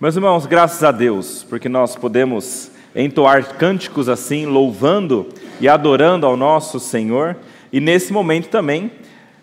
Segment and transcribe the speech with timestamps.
[0.00, 5.26] Meus irmãos, graças a Deus, porque nós podemos entoar cânticos assim, louvando
[5.60, 7.36] e adorando ao nosso Senhor,
[7.72, 8.92] e nesse momento também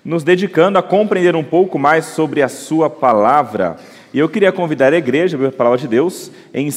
[0.06, 3.76] nos dedicando a compreender um pouco mais sobre a Sua palavra.
[4.14, 6.76] E eu queria convidar a igreja, a palavra de Deus, em 2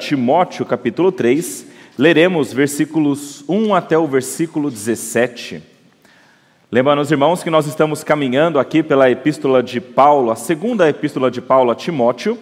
[0.00, 1.64] Timóteo, capítulo 3,
[1.96, 5.62] leremos versículos 1 até o versículo 17.
[6.72, 11.30] Lembrando os irmãos que nós estamos caminhando aqui pela epístola de Paulo, a segunda epístola
[11.30, 12.36] de Paulo a Timóteo,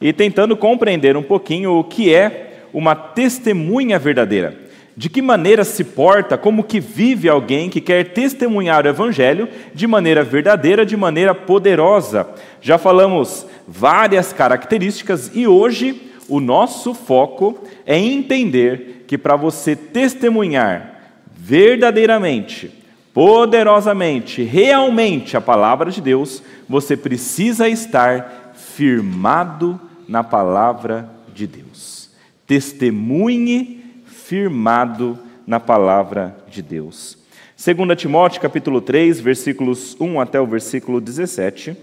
[0.00, 4.56] e tentando compreender um pouquinho o que é uma testemunha verdadeira.
[4.96, 9.86] De que maneira se porta, como que vive alguém que quer testemunhar o evangelho de
[9.86, 12.28] maneira verdadeira, de maneira poderosa.
[12.60, 20.98] Já falamos várias características e hoje o nosso foco é entender que para você testemunhar
[21.32, 22.70] verdadeiramente,
[23.14, 32.10] poderosamente, realmente a palavra de Deus, você precisa estar firmado na palavra de Deus.
[32.46, 37.18] Testemunhe firmado na palavra de Deus.
[37.56, 41.76] 2 Timóteo capítulo 3, versículos 1 até o versículo 17,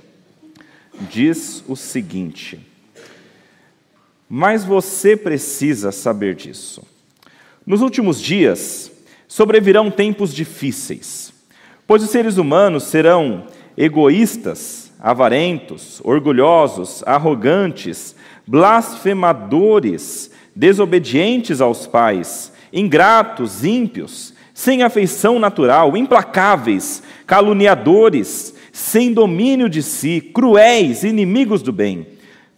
[1.10, 2.60] diz o seguinte:
[4.28, 6.82] Mas você precisa saber disso.
[7.66, 8.92] Nos últimos dias
[9.28, 11.34] sobrevirão tempos difíceis,
[11.86, 18.15] pois os seres humanos serão egoístas, avarentos, orgulhosos, arrogantes,
[18.48, 30.22] blasfemadores, desobedientes aos pais, ingratos, ímpios, sem afeição natural, implacáveis, caluniadores, sem domínio de si,
[30.22, 32.08] cruéis, inimigos do bem,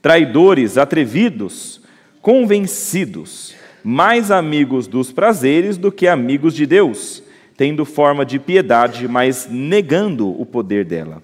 [0.01, 1.81] traidores, atrevidos,
[2.21, 7.23] convencidos, mais amigos dos prazeres do que amigos de Deus,
[7.55, 11.23] tendo forma de piedade, mas negando o poder dela.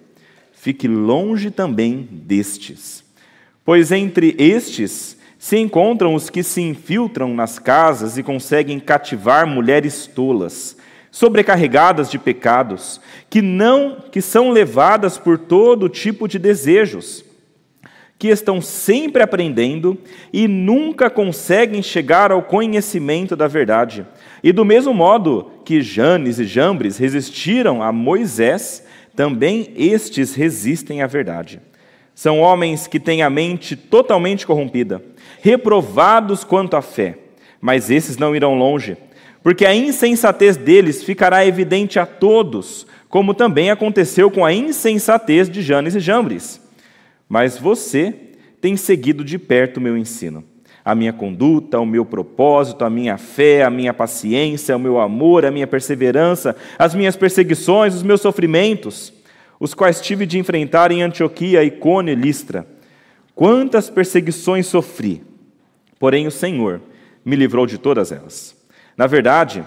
[0.53, 3.02] Fique longe também destes.
[3.65, 10.07] Pois entre estes se encontram os que se infiltram nas casas e conseguem cativar mulheres
[10.07, 10.77] tolas,
[11.11, 17.23] sobrecarregadas de pecados, que não que são levadas por todo tipo de desejos,
[18.17, 19.97] que estão sempre aprendendo
[20.31, 24.05] e nunca conseguem chegar ao conhecimento da verdade.
[24.41, 31.07] E do mesmo modo que Janes e Jambres resistiram a Moisés, também estes resistem à
[31.07, 31.59] verdade.
[32.15, 35.03] São homens que têm a mente totalmente corrompida,
[35.41, 37.17] reprovados quanto à fé,
[37.59, 38.95] mas esses não irão longe,
[39.41, 45.61] porque a insensatez deles ficará evidente a todos, como também aconteceu com a insensatez de
[45.61, 46.61] Janes e Jambres.
[47.27, 48.13] Mas você
[48.61, 50.43] tem seguido de perto o meu ensino,
[50.85, 55.45] a minha conduta, o meu propósito, a minha fé, a minha paciência, o meu amor,
[55.45, 59.11] a minha perseverança, as minhas perseguições, os meus sofrimentos
[59.63, 62.67] os quais tive de enfrentar em Antioquia, Icônio e Listra.
[63.33, 65.23] Quantas perseguições sofri,
[65.97, 66.81] porém o Senhor
[67.23, 68.57] me livrou de todas elas.
[68.97, 69.63] Na verdade,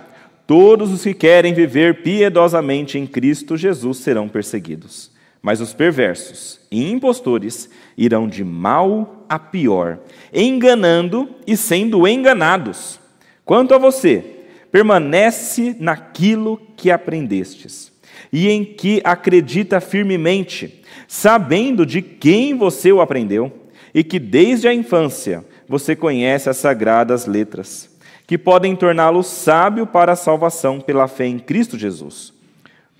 [0.46, 6.92] todos os que querem viver piedosamente em Cristo Jesus serão perseguidos, mas os perversos e
[6.92, 13.00] impostores irão de mal a pior, enganando e sendo enganados.
[13.46, 14.22] Quanto a você,
[14.70, 17.95] permanece naquilo que aprendestes
[18.32, 23.52] e em que acredita firmemente, sabendo de quem você o aprendeu
[23.94, 27.90] e que desde a infância você conhece as sagradas letras,
[28.26, 32.32] que podem torná-lo sábio para a salvação pela fé em Cristo Jesus.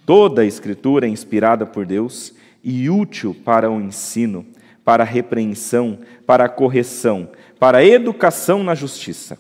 [0.05, 2.33] Toda a Escritura é inspirada por Deus
[2.63, 4.47] e útil para o ensino,
[4.85, 9.39] para a repreensão, para a correção, para a educação na justiça,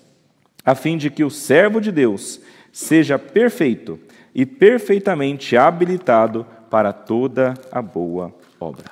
[0.64, 2.40] a fim de que o servo de Deus
[2.72, 3.98] seja perfeito
[4.36, 8.84] e perfeitamente habilitado para toda a boa obra.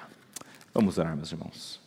[0.73, 1.79] Vamos orar, meus irmãos.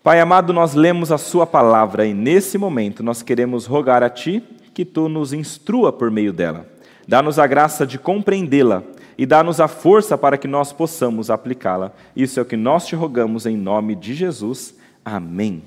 [0.00, 4.44] Pai amado, nós lemos a Sua palavra e nesse momento nós queremos rogar a Ti
[4.72, 6.68] que Tu nos instrua por meio dela.
[7.06, 8.84] Dá-nos a graça de compreendê-la
[9.18, 11.90] e dá-nos a força para que nós possamos aplicá-la.
[12.14, 14.76] Isso é o que nós te rogamos em nome de Jesus.
[15.04, 15.64] Amém.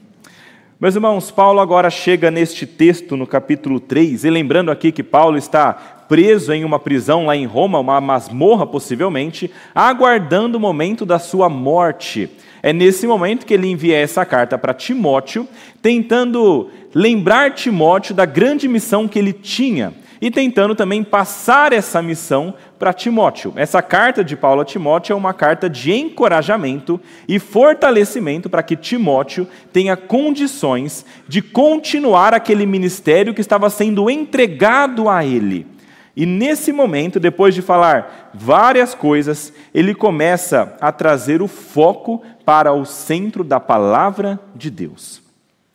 [0.77, 5.37] Meus irmãos, Paulo agora chega neste texto no capítulo 3, e lembrando aqui que Paulo
[5.37, 11.17] está preso em uma prisão lá em Roma, uma masmorra possivelmente, aguardando o momento da
[11.17, 12.29] sua morte.
[12.61, 15.47] É nesse momento que ele envia essa carta para Timóteo,
[15.81, 22.53] tentando lembrar Timóteo da grande missão que ele tinha e tentando também passar essa missão
[22.77, 23.53] para Timóteo.
[23.55, 28.75] Essa carta de Paulo a Timóteo é uma carta de encorajamento e fortalecimento para que
[28.75, 35.67] Timóteo tenha condições de continuar aquele ministério que estava sendo entregado a ele.
[36.15, 42.71] E nesse momento, depois de falar várias coisas, ele começa a trazer o foco para
[42.71, 45.21] o centro da palavra de Deus.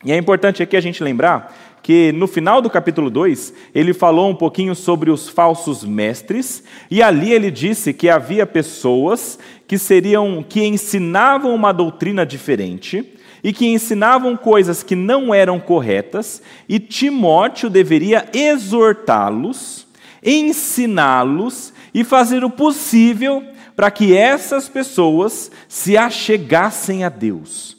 [0.03, 4.31] E é importante aqui a gente lembrar que no final do capítulo 2, ele falou
[4.31, 10.45] um pouquinho sobre os falsos mestres, e ali ele disse que havia pessoas que seriam
[10.47, 17.71] que ensinavam uma doutrina diferente e que ensinavam coisas que não eram corretas, e Timóteo
[17.71, 19.87] deveria exortá-los,
[20.23, 23.43] ensiná-los e fazer o possível
[23.75, 27.79] para que essas pessoas se achegassem a Deus.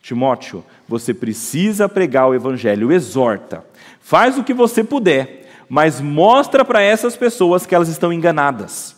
[0.00, 3.64] Timóteo, você precisa pregar o evangelho, exorta.
[4.00, 8.96] Faz o que você puder, mas mostra para essas pessoas que elas estão enganadas.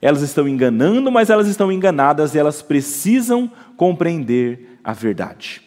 [0.00, 5.60] Elas estão enganando, mas elas estão enganadas e elas precisam compreender a verdade.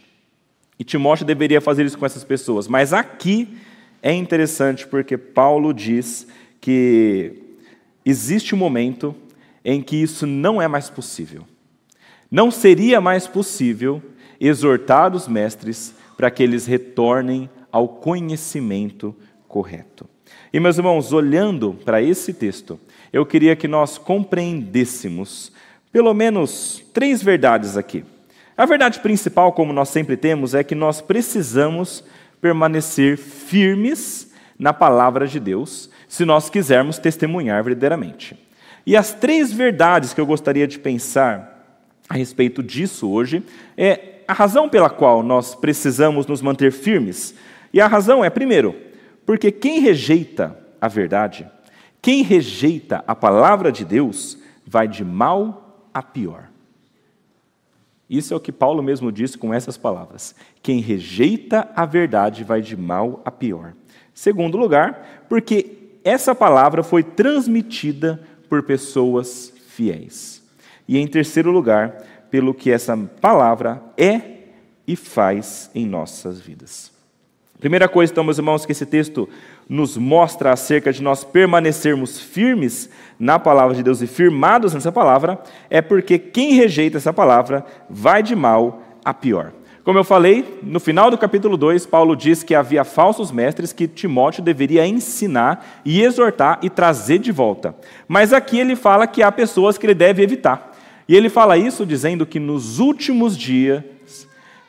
[0.79, 3.55] E Timóteo deveria fazer isso com essas pessoas, mas aqui
[4.01, 6.25] é interessante porque Paulo diz
[6.59, 7.33] que
[8.03, 9.15] existe um momento
[9.63, 11.43] em que isso não é mais possível.
[12.31, 14.01] Não seria mais possível
[14.39, 19.15] exortar os mestres para que eles retornem ao conhecimento
[19.47, 20.07] correto.
[20.51, 22.79] E, meus irmãos, olhando para esse texto,
[23.11, 25.51] eu queria que nós compreendêssemos
[25.91, 28.03] pelo menos três verdades aqui.
[28.55, 32.03] A verdade principal, como nós sempre temos, é que nós precisamos
[32.41, 38.35] permanecer firmes na palavra de Deus, se nós quisermos testemunhar verdadeiramente.
[38.85, 43.43] E as três verdades que eu gostaria de pensar a respeito disso hoje
[43.77, 47.33] é a razão pela qual nós precisamos nos manter firmes.
[47.73, 48.75] E a razão é, primeiro,
[49.25, 51.47] porque quem rejeita a verdade
[52.07, 56.49] quem rejeita a palavra de Deus vai de mal a pior.
[58.09, 60.33] Isso é o que Paulo mesmo disse com essas palavras.
[60.63, 63.73] Quem rejeita a verdade vai de mal a pior.
[64.13, 70.41] Segundo lugar, porque essa palavra foi transmitida por pessoas fiéis.
[70.87, 74.21] E em terceiro lugar, pelo que essa palavra é
[74.87, 76.91] e faz em nossas vidas.
[77.59, 79.27] Primeira coisa, então, meus irmãos, que esse texto
[79.67, 82.89] nos mostra acerca de nós permanecermos firmes
[83.19, 88.21] na palavra de Deus e firmados nessa palavra, é porque quem rejeita essa palavra vai
[88.21, 89.53] de mal a pior.
[89.87, 93.87] Como eu falei, no final do capítulo 2, Paulo diz que havia falsos mestres que
[93.87, 97.73] Timóteo deveria ensinar e exortar e trazer de volta.
[98.05, 100.66] Mas aqui ele fala que há pessoas que ele deve evitar.
[101.07, 103.83] E ele fala isso dizendo que nos últimos dias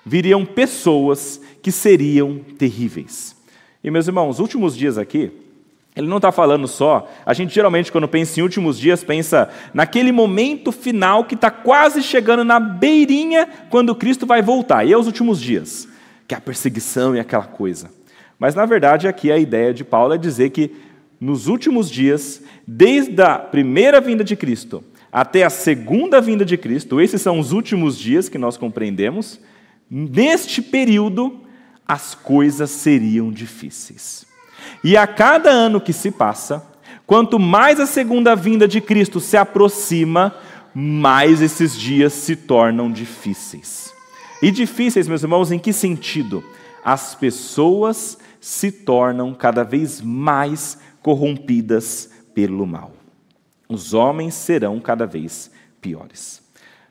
[0.04, 3.36] viriam pessoas que seriam terríveis.
[3.82, 5.30] E, meus irmãos, últimos dias aqui,
[5.94, 7.10] ele não está falando só.
[7.26, 12.02] A gente geralmente, quando pensa em últimos dias, pensa naquele momento final que está quase
[12.02, 14.84] chegando na beirinha quando Cristo vai voltar.
[14.84, 15.88] E é os últimos dias,
[16.26, 17.90] que é a perseguição e aquela coisa.
[18.38, 20.70] Mas, na verdade, aqui a ideia de Paulo é dizer que
[21.20, 27.00] nos últimos dias, desde a primeira vinda de Cristo até a segunda vinda de Cristo,
[27.00, 29.40] esses são os últimos dias que nós compreendemos,
[29.90, 31.40] neste período,
[31.86, 34.26] as coisas seriam difíceis.
[34.84, 36.66] E a cada ano que se passa,
[37.06, 40.34] quanto mais a segunda vinda de Cristo se aproxima,
[40.74, 43.92] mais esses dias se tornam difíceis.
[44.42, 46.44] E difíceis, meus irmãos, em que sentido?
[46.84, 52.97] As pessoas se tornam cada vez mais corrompidas pelo mal.
[53.68, 55.50] Os homens serão cada vez
[55.80, 56.42] piores.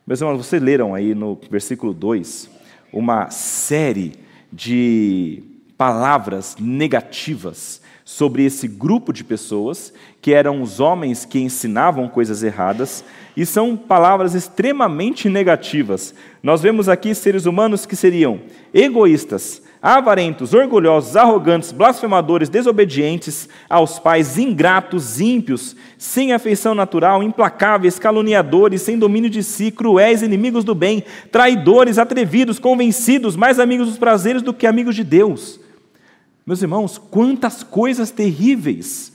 [0.05, 2.49] Meus irmãos, vocês leram aí no versículo 2
[2.93, 4.13] uma série
[4.53, 5.43] de
[5.77, 13.03] palavras negativas sobre esse grupo de pessoas, que eram os homens que ensinavam coisas erradas,
[13.35, 16.15] e são palavras extremamente negativas.
[16.41, 18.39] Nós vemos aqui seres humanos que seriam
[18.73, 28.81] egoístas, avarentos, orgulhosos, arrogantes, blasfemadores, desobedientes aos pais, ingratos, ímpios, sem afeição natural, implacáveis, caluniadores,
[28.81, 34.41] sem domínio de si, cruéis, inimigos do bem, traidores, atrevidos, convencidos, mais amigos dos prazeres
[34.41, 35.57] do que amigos de Deus.
[36.45, 39.13] Meus irmãos, quantas coisas terríveis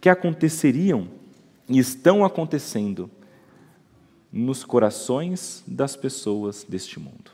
[0.00, 1.08] que aconteceriam
[1.68, 3.10] e estão acontecendo
[4.32, 7.32] nos corações das pessoas deste mundo.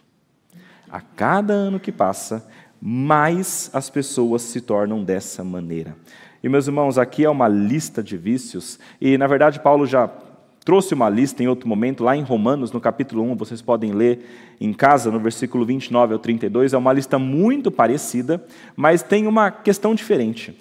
[0.90, 2.48] A cada ano que passa,
[2.80, 5.96] mais as pessoas se tornam dessa maneira.
[6.42, 10.08] E, meus irmãos, aqui é uma lista de vícios, e na verdade Paulo já
[10.64, 14.54] trouxe uma lista em outro momento, lá em Romanos, no capítulo 1, vocês podem ler
[14.60, 18.44] em casa, no versículo 29 ao 32, é uma lista muito parecida,
[18.76, 20.54] mas tem uma questão diferente.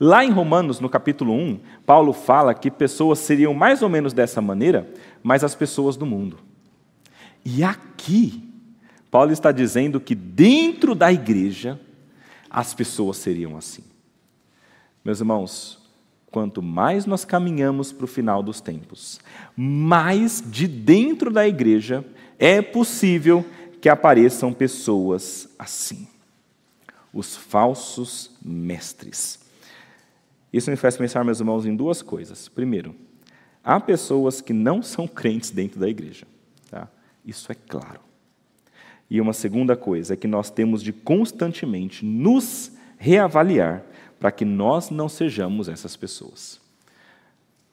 [0.00, 4.42] Lá em Romanos, no capítulo 1, Paulo fala que pessoas seriam mais ou menos dessa
[4.42, 4.88] maneira,
[5.22, 6.38] mas as pessoas do mundo.
[7.44, 8.42] E aqui,
[9.14, 11.80] Paulo está dizendo que dentro da igreja
[12.50, 13.84] as pessoas seriam assim.
[15.04, 15.78] Meus irmãos,
[16.32, 19.20] quanto mais nós caminhamos para o final dos tempos,
[19.56, 22.04] mais de dentro da igreja
[22.40, 23.46] é possível
[23.80, 26.08] que apareçam pessoas assim.
[27.12, 29.38] Os falsos mestres.
[30.52, 32.48] Isso me faz pensar, meus irmãos, em duas coisas.
[32.48, 32.96] Primeiro,
[33.62, 36.26] há pessoas que não são crentes dentro da igreja.
[36.68, 36.88] Tá?
[37.24, 38.00] Isso é claro.
[39.10, 43.84] E uma segunda coisa é que nós temos de constantemente nos reavaliar
[44.18, 46.60] para que nós não sejamos essas pessoas.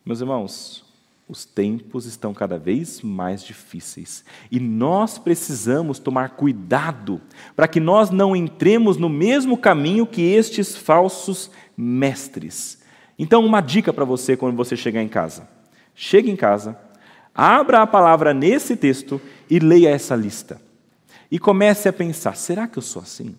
[0.06, 0.84] Meus irmãos,
[1.32, 7.22] os tempos estão cada vez mais difíceis e nós precisamos tomar cuidado
[7.56, 12.82] para que nós não entremos no mesmo caminho que estes falsos mestres.
[13.18, 15.48] Então, uma dica para você quando você chegar em casa:
[15.96, 16.78] chegue em casa,
[17.34, 20.60] abra a palavra nesse texto e leia essa lista.
[21.32, 23.36] E comece a pensar: será que eu sou assim?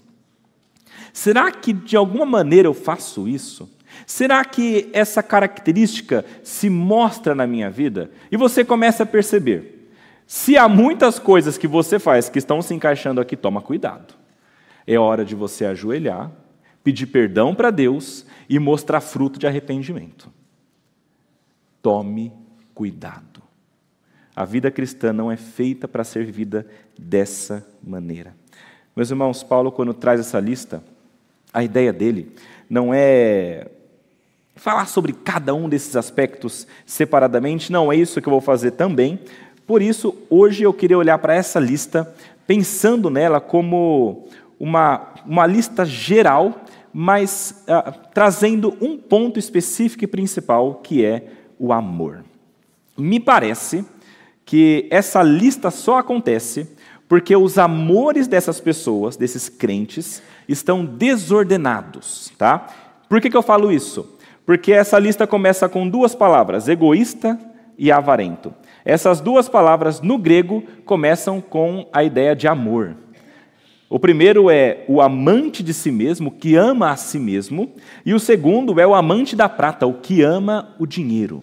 [1.12, 3.70] Será que de alguma maneira eu faço isso?
[4.06, 8.10] Será que essa característica se mostra na minha vida?
[8.30, 9.92] E você começa a perceber.
[10.26, 14.14] Se há muitas coisas que você faz que estão se encaixando aqui, toma cuidado.
[14.86, 16.32] É hora de você ajoelhar,
[16.82, 20.32] pedir perdão para Deus e mostrar fruto de arrependimento.
[21.82, 22.32] Tome
[22.74, 23.31] cuidado.
[24.34, 26.66] A vida cristã não é feita para ser vivida
[26.98, 28.34] dessa maneira.
[28.96, 30.82] Meus irmãos, Paulo, quando traz essa lista,
[31.52, 32.32] a ideia dele
[32.68, 33.68] não é
[34.56, 39.18] falar sobre cada um desses aspectos separadamente, não é isso que eu vou fazer também.
[39.66, 42.12] Por isso, hoje eu queria olhar para essa lista,
[42.46, 50.76] pensando nela como uma, uma lista geral, mas ah, trazendo um ponto específico e principal,
[50.76, 51.26] que é
[51.58, 52.24] o amor.
[52.96, 53.84] Me parece
[54.52, 56.68] que essa lista só acontece
[57.08, 62.66] porque os amores dessas pessoas, desses crentes, estão desordenados, tá?
[63.08, 64.14] Por que, que eu falo isso?
[64.44, 67.40] Porque essa lista começa com duas palavras, egoísta
[67.78, 68.52] e avarento.
[68.84, 72.94] Essas duas palavras no grego começam com a ideia de amor.
[73.88, 77.72] O primeiro é o amante de si mesmo, que ama a si mesmo,
[78.04, 81.42] e o segundo é o amante da prata, o que ama o dinheiro.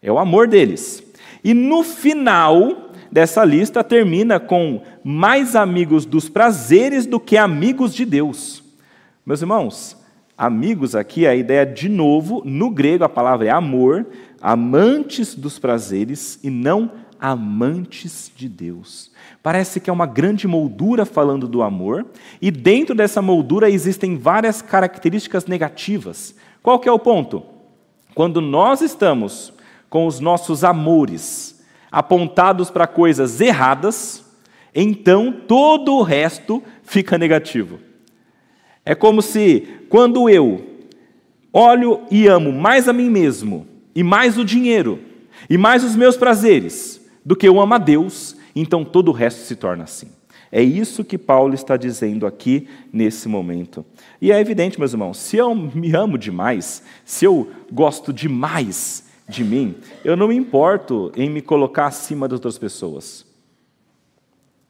[0.00, 1.11] É o amor deles.
[1.44, 8.04] E no final dessa lista termina com mais amigos dos prazeres do que amigos de
[8.04, 8.62] Deus.
[9.24, 9.96] Meus irmãos,
[10.36, 14.06] amigos aqui, a ideia de novo, no grego a palavra é amor,
[14.40, 19.12] amantes dos prazeres e não amantes de Deus.
[19.42, 22.06] Parece que é uma grande moldura falando do amor,
[22.40, 26.34] e dentro dessa moldura existem várias características negativas.
[26.62, 27.44] Qual que é o ponto?
[28.14, 29.52] Quando nós estamos
[29.92, 34.24] com os nossos amores apontados para coisas erradas,
[34.74, 37.78] então todo o resto fica negativo.
[38.86, 40.66] É como se, quando eu
[41.52, 44.98] olho e amo mais a mim mesmo, e mais o dinheiro,
[45.50, 49.42] e mais os meus prazeres, do que eu amo a Deus, então todo o resto
[49.42, 50.08] se torna assim.
[50.50, 53.84] É isso que Paulo está dizendo aqui nesse momento.
[54.22, 59.42] E é evidente, meus irmãos, se eu me amo demais, se eu gosto demais de
[59.42, 59.74] mim,
[60.04, 63.26] eu não me importo em me colocar acima das outras pessoas.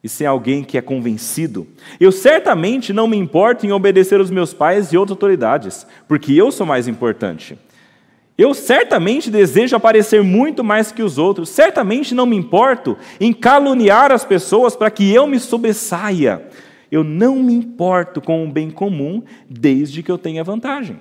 [0.03, 1.67] E ser alguém que é convencido.
[1.99, 6.51] Eu certamente não me importo em obedecer os meus pais e outras autoridades, porque eu
[6.51, 7.57] sou mais importante.
[8.37, 14.11] Eu certamente desejo aparecer muito mais que os outros, certamente não me importo em caluniar
[14.11, 16.41] as pessoas para que eu me sobressaia.
[16.91, 20.99] Eu não me importo com o bem comum desde que eu tenha vantagem.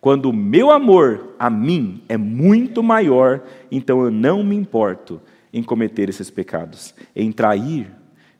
[0.00, 5.20] Quando o meu amor a mim é muito maior, então eu não me importo
[5.52, 6.94] em cometer esses pecados.
[7.14, 7.90] Em trair,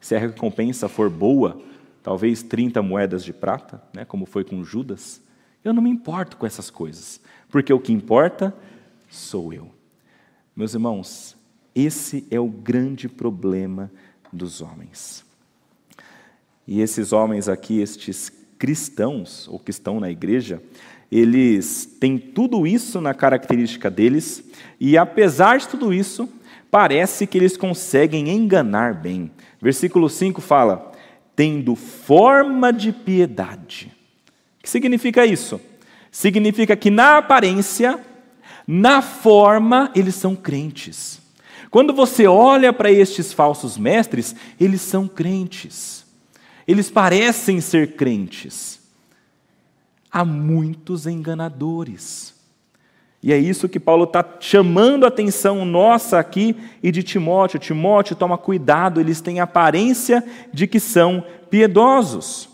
[0.00, 1.60] se a recompensa for boa,
[2.02, 5.20] talvez 30 moedas de prata, né, como foi com Judas,
[5.64, 8.54] eu não me importo com essas coisas, porque o que importa
[9.10, 9.68] sou eu.
[10.54, 11.36] Meus irmãos,
[11.74, 13.90] esse é o grande problema
[14.32, 15.24] dos homens.
[16.66, 20.62] E esses homens aqui, estes cristãos, ou que estão na igreja,
[21.10, 24.44] eles têm tudo isso na característica deles,
[24.78, 26.28] e apesar de tudo isso,
[26.70, 29.30] parece que eles conseguem enganar bem.
[29.60, 30.92] Versículo 5 fala:
[31.34, 33.90] tendo forma de piedade.
[34.58, 35.60] O que significa isso?
[36.10, 37.98] Significa que na aparência,
[38.66, 41.20] na forma, eles são crentes.
[41.70, 46.04] Quando você olha para estes falsos mestres, eles são crentes.
[46.66, 48.77] Eles parecem ser crentes
[50.10, 52.34] há muitos enganadores.
[53.22, 57.58] E é isso que Paulo está chamando a atenção nossa aqui e de Timóteo.
[57.58, 62.48] Timóteo, toma cuidado, eles têm aparência de que são piedosos.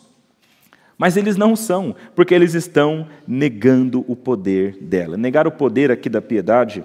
[0.96, 5.16] Mas eles não são, porque eles estão negando o poder dela.
[5.16, 6.84] Negar o poder aqui da piedade,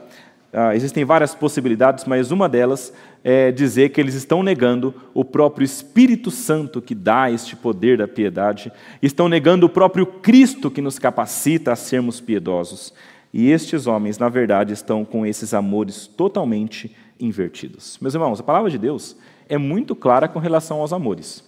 [0.51, 2.91] ah, existem várias possibilidades, mas uma delas
[3.23, 8.07] é dizer que eles estão negando o próprio Espírito Santo que dá este poder da
[8.07, 8.71] piedade,
[9.01, 12.93] estão negando o próprio Cristo que nos capacita a sermos piedosos.
[13.33, 17.97] E estes homens, na verdade, estão com esses amores totalmente invertidos.
[18.01, 19.15] Meus irmãos, a palavra de Deus
[19.47, 21.43] é muito clara com relação aos amores.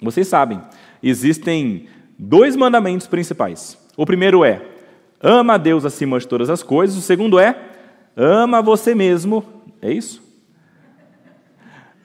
[0.00, 0.60] Vocês sabem,
[1.02, 1.86] existem
[2.18, 3.78] dois mandamentos principais.
[3.96, 4.62] O primeiro é:
[5.20, 6.96] ama a Deus acima de todas as coisas.
[6.96, 7.58] O segundo é:
[8.16, 9.44] ama você mesmo.
[9.82, 10.27] É isso?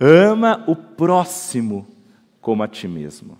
[0.05, 1.87] Ama o próximo
[2.41, 3.37] como a ti mesmo.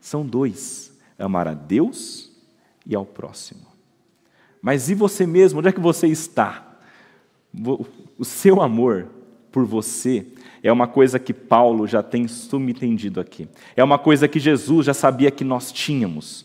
[0.00, 2.32] São dois: amar a Deus
[2.84, 3.60] e ao próximo.
[4.60, 5.60] Mas e você mesmo?
[5.60, 6.78] Onde é que você está?
[8.18, 9.06] O seu amor
[9.52, 10.26] por você
[10.64, 13.48] é uma coisa que Paulo já tem subentendido aqui.
[13.76, 16.44] É uma coisa que Jesus já sabia que nós tínhamos.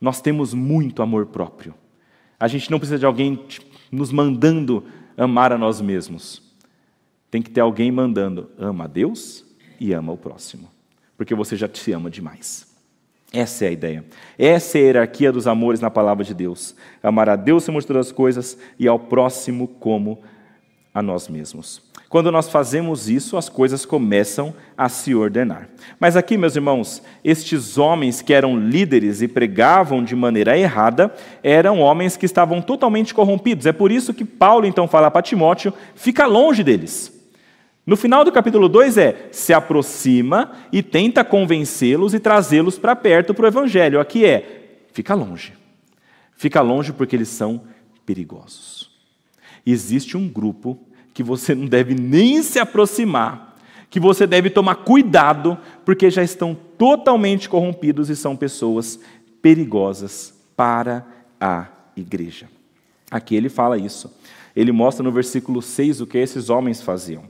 [0.00, 1.72] Nós temos muito amor próprio.
[2.40, 3.44] A gente não precisa de alguém
[3.92, 4.82] nos mandando
[5.16, 6.43] amar a nós mesmos.
[7.34, 9.44] Tem que ter alguém mandando ama a Deus
[9.80, 10.70] e ama o próximo,
[11.16, 12.64] porque você já te ama demais.
[13.32, 14.04] Essa é a ideia.
[14.38, 16.76] Essa é a hierarquia dos amores na palavra de Deus.
[17.02, 20.22] Amar a Deus acima de todas as coisas e ao próximo como
[20.94, 21.82] a nós mesmos.
[22.08, 25.68] Quando nós fazemos isso, as coisas começam a se ordenar.
[25.98, 31.12] Mas aqui, meus irmãos, estes homens que eram líderes e pregavam de maneira errada,
[31.42, 33.66] eram homens que estavam totalmente corrompidos.
[33.66, 37.12] É por isso que Paulo então fala para Timóteo: fica longe deles.
[37.86, 43.34] No final do capítulo 2 é: se aproxima e tenta convencê-los e trazê-los para perto
[43.34, 44.00] para o evangelho.
[44.00, 45.52] Aqui é: fica longe.
[46.36, 47.62] Fica longe porque eles são
[48.06, 48.90] perigosos.
[49.66, 50.78] Existe um grupo
[51.12, 53.56] que você não deve nem se aproximar,
[53.88, 58.98] que você deve tomar cuidado, porque já estão totalmente corrompidos e são pessoas
[59.40, 61.06] perigosas para
[61.40, 62.48] a igreja.
[63.10, 64.12] Aqui ele fala isso.
[64.56, 67.24] Ele mostra no versículo 6 o que esses homens faziam.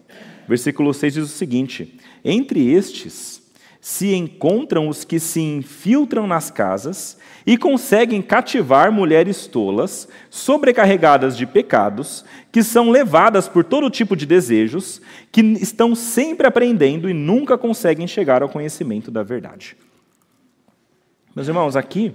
[0.48, 3.42] Versículo 6 diz o seguinte: Entre estes
[3.80, 11.44] se encontram os que se infiltram nas casas e conseguem cativar mulheres tolas, sobrecarregadas de
[11.44, 17.58] pecados, que são levadas por todo tipo de desejos, que estão sempre aprendendo e nunca
[17.58, 19.76] conseguem chegar ao conhecimento da verdade.
[21.36, 22.14] Meus irmãos, aqui,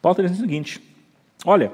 [0.00, 0.80] Paulo está dizendo o seguinte:
[1.44, 1.72] olha,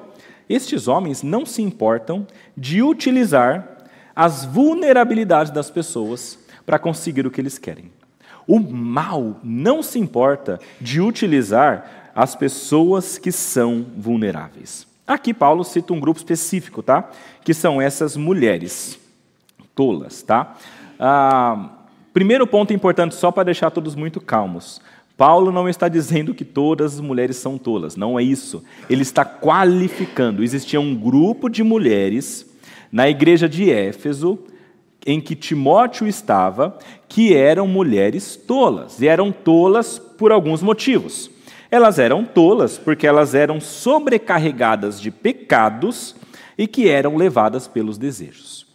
[0.49, 3.72] estes homens não se importam de utilizar
[4.15, 7.91] as vulnerabilidades das pessoas para conseguir o que eles querem.
[8.47, 14.87] O mal não se importa de utilizar as pessoas que são vulneráveis.
[15.07, 17.11] Aqui Paulo cita um grupo específico, tá?
[17.45, 18.99] Que são essas mulheres
[19.75, 20.57] tolas, tá?
[20.99, 21.71] Ah,
[22.13, 24.81] primeiro ponto importante, só para deixar todos muito calmos.
[25.17, 28.65] Paulo não está dizendo que todas as mulheres são tolas, não é isso.
[28.89, 30.43] Ele está qualificando.
[30.43, 32.52] Existia um grupo de mulheres
[32.93, 34.39] na igreja de Éfeso
[35.05, 36.79] em que Timóteo estava,
[37.09, 41.31] que eram mulheres tolas, e eram tolas por alguns motivos.
[41.71, 46.15] Elas eram tolas porque elas eram sobrecarregadas de pecados
[46.57, 48.67] e que eram levadas pelos desejos.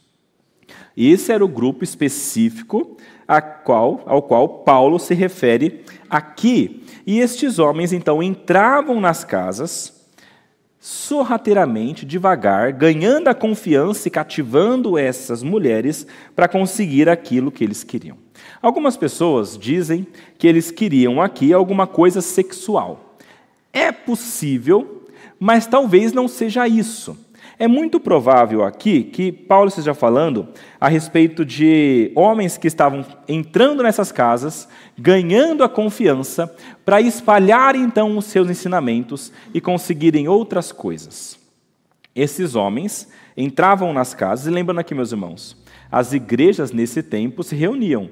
[0.97, 2.97] Esse era o grupo específico
[3.63, 6.84] qual, ao qual Paulo se refere aqui.
[7.06, 9.96] E estes homens então entravam nas casas
[10.79, 18.17] sorrateiramente, devagar, ganhando a confiança e cativando essas mulheres para conseguir aquilo que eles queriam.
[18.61, 20.05] Algumas pessoas dizem
[20.37, 23.17] que eles queriam aqui alguma coisa sexual.
[23.73, 25.07] É possível,
[25.39, 27.17] mas talvez não seja isso.
[27.59, 30.47] É muito provável aqui que Paulo esteja falando
[30.79, 36.53] a respeito de homens que estavam entrando nessas casas, ganhando a confiança,
[36.85, 41.39] para espalhar então os seus ensinamentos e conseguirem outras coisas.
[42.15, 45.57] Esses homens entravam nas casas, e lembrando aqui, meus irmãos,
[45.91, 48.09] as igrejas nesse tempo se reuniam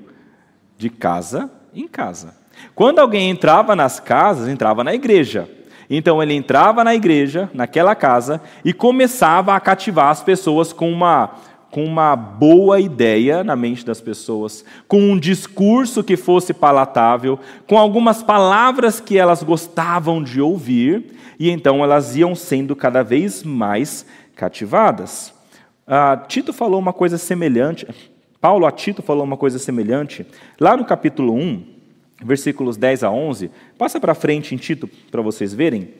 [0.75, 2.35] de casa em casa.
[2.73, 5.49] Quando alguém entrava nas casas, entrava na igreja.
[5.89, 11.31] Então ele entrava na igreja, naquela casa, e começava a cativar as pessoas com uma,
[11.71, 17.77] com uma boa ideia na mente das pessoas, com um discurso que fosse palatável, com
[17.77, 24.05] algumas palavras que elas gostavam de ouvir, e então elas iam sendo cada vez mais
[24.35, 25.33] cativadas.
[25.85, 27.87] Ah, Tito falou uma coisa semelhante,
[28.41, 30.25] Paulo a Tito falou uma coisa semelhante,
[30.59, 31.74] lá no capítulo 1,
[32.23, 33.51] versículos 10 a 11.
[33.77, 35.93] Passa para frente em Tito para vocês verem.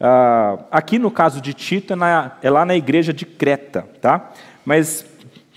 [0.00, 4.32] Uh, aqui no caso de Tito é, na, é, lá na igreja de Creta, tá?
[4.64, 5.04] Mas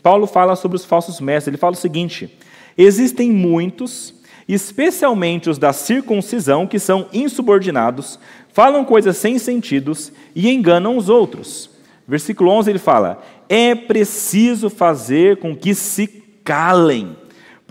[0.02, 1.48] Paulo fala sobre os falsos mestres.
[1.48, 2.38] Ele fala o seguinte:
[2.78, 4.14] existem muitos
[4.48, 8.20] especialmente os da circuncisão, que são insubordinados,
[8.52, 11.70] falam coisas sem sentidos e enganam os outros.
[12.08, 16.08] Versículo 11 ele fala: É preciso fazer com que se
[16.44, 17.16] calem,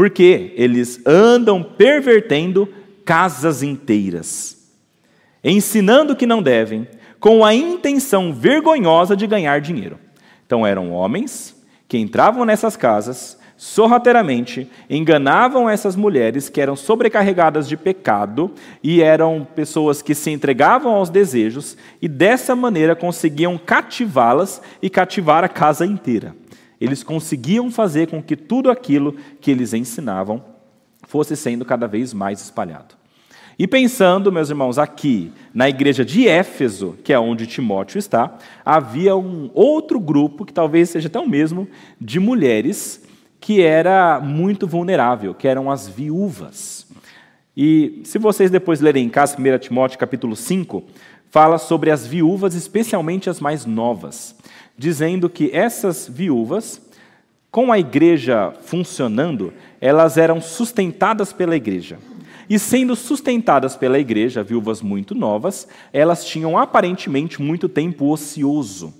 [0.03, 2.69] porque eles andam pervertendo
[3.05, 4.69] casas inteiras,
[5.45, 6.89] ensinando que não devem,
[7.21, 10.01] com a intenção vergonhosa de ganhar dinheiro.
[10.45, 11.55] Então eram homens
[11.87, 18.51] que entravam nessas casas, sorrateiramente enganavam essas mulheres que eram sobrecarregadas de pecado
[18.83, 25.45] e eram pessoas que se entregavam aos desejos e dessa maneira conseguiam cativá-las e cativar
[25.45, 26.35] a casa inteira.
[26.83, 30.43] Eles conseguiam fazer com que tudo aquilo que eles ensinavam
[31.07, 32.95] fosse sendo cada vez mais espalhado.
[33.59, 39.15] E pensando, meus irmãos, aqui na igreja de Éfeso, que é onde Timóteo está, havia
[39.15, 41.69] um outro grupo, que talvez seja até o mesmo,
[42.01, 43.03] de mulheres
[43.39, 46.87] que era muito vulnerável, que eram as viúvas.
[47.57, 50.83] E se vocês depois lerem em casa, 1 Timóteo capítulo 5,
[51.31, 54.35] fala sobre as viúvas, especialmente as mais novas,
[54.77, 56.81] dizendo que essas viúvas,
[57.51, 61.99] com a igreja funcionando, elas eram sustentadas pela igreja.
[62.49, 68.93] E sendo sustentadas pela igreja, viúvas muito novas, elas tinham aparentemente muito tempo ocioso.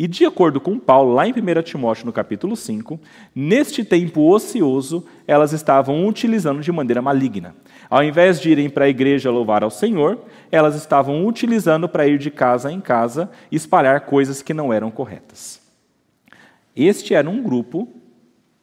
[0.00, 2.98] E de acordo com Paulo, lá em 1 Timóteo, no capítulo 5,
[3.34, 7.54] neste tempo ocioso, elas estavam utilizando de maneira maligna.
[7.90, 12.16] Ao invés de irem para a igreja louvar ao Senhor, elas estavam utilizando para ir
[12.16, 15.60] de casa em casa e espalhar coisas que não eram corretas.
[16.74, 17.86] Este era um grupo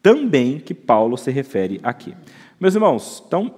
[0.02, 2.16] também que Paulo se refere aqui.
[2.60, 3.54] Meus irmãos, então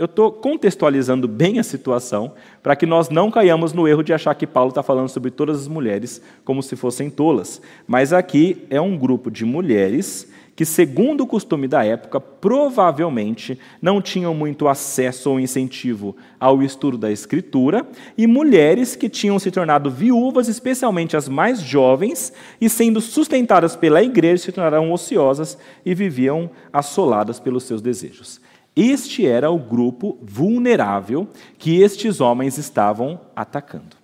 [0.00, 2.32] eu estou contextualizando bem a situação
[2.62, 5.60] para que nós não caiamos no erro de achar que Paulo está falando sobre todas
[5.60, 7.60] as mulheres como se fossem tolas.
[7.86, 14.00] Mas aqui é um grupo de mulheres que, segundo o costume da época, provavelmente não
[14.00, 17.86] tinham muito acesso ou incentivo ao estudo da Escritura,
[18.16, 24.02] e mulheres que tinham se tornado viúvas, especialmente as mais jovens, e sendo sustentadas pela
[24.02, 28.40] igreja, se tornaram ociosas e viviam assoladas pelos seus desejos.
[28.74, 31.28] Este era o grupo vulnerável
[31.58, 33.96] que estes homens estavam atacando.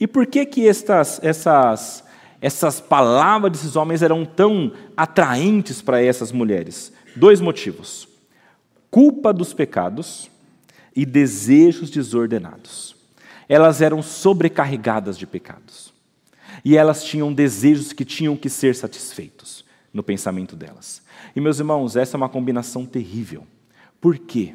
[0.00, 2.04] E por que que estas, essas,
[2.40, 6.92] essas palavras desses homens eram tão atraentes para essas mulheres?
[7.14, 8.08] Dois motivos:
[8.90, 10.30] culpa dos pecados
[10.94, 12.96] e desejos desordenados.
[13.48, 15.92] Elas eram sobrecarregadas de pecados.
[16.64, 21.02] E elas tinham desejos que tinham que ser satisfeitos no pensamento delas.
[21.34, 23.46] E meus irmãos, essa é uma combinação terrível.
[24.00, 24.54] Por quê?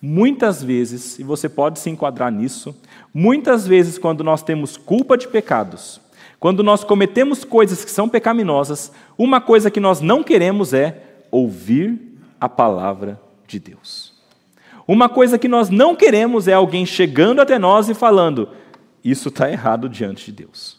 [0.00, 2.74] Muitas vezes, e você pode se enquadrar nisso,
[3.12, 6.00] muitas vezes, quando nós temos culpa de pecados,
[6.38, 12.00] quando nós cometemos coisas que são pecaminosas, uma coisa que nós não queremos é ouvir
[12.40, 14.14] a palavra de Deus.
[14.88, 18.48] Uma coisa que nós não queremos é alguém chegando até nós e falando:
[19.04, 20.78] Isso está errado diante de Deus.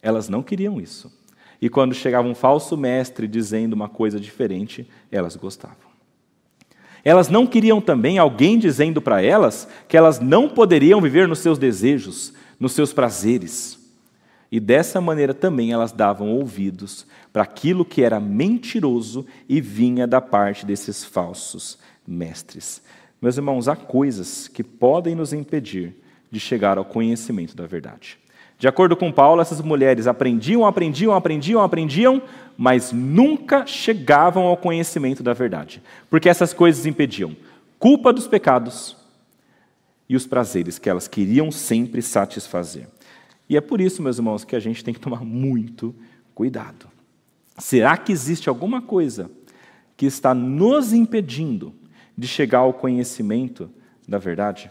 [0.00, 1.12] Elas não queriam isso.
[1.60, 5.95] E quando chegava um falso mestre dizendo uma coisa diferente, elas gostavam.
[7.06, 11.56] Elas não queriam também alguém dizendo para elas que elas não poderiam viver nos seus
[11.56, 13.78] desejos, nos seus prazeres.
[14.50, 20.20] E dessa maneira também elas davam ouvidos para aquilo que era mentiroso e vinha da
[20.20, 22.82] parte desses falsos mestres.
[23.22, 25.94] Meus irmãos, há coisas que podem nos impedir
[26.28, 28.18] de chegar ao conhecimento da verdade.
[28.58, 32.22] De acordo com Paulo, essas mulheres aprendiam, aprendiam, aprendiam, aprendiam,
[32.56, 37.36] mas nunca chegavam ao conhecimento da verdade, porque essas coisas impediam
[37.78, 38.96] culpa dos pecados
[40.08, 42.88] e os prazeres que elas queriam sempre satisfazer.
[43.48, 45.94] E é por isso, meus irmãos, que a gente tem que tomar muito
[46.34, 46.86] cuidado.
[47.58, 49.30] Será que existe alguma coisa
[49.96, 51.74] que está nos impedindo
[52.16, 53.70] de chegar ao conhecimento
[54.06, 54.70] da verdade?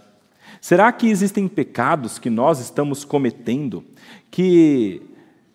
[0.66, 3.84] Será que existem pecados que nós estamos cometendo
[4.32, 5.00] que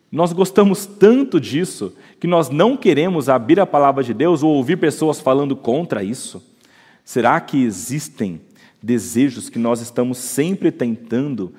[0.09, 4.77] nós gostamos tanto disso que nós não queremos abrir a palavra de Deus ou ouvir
[4.77, 6.41] pessoas falando contra isso?
[7.05, 8.41] Será que existem
[8.81, 11.53] desejos que nós estamos sempre tentando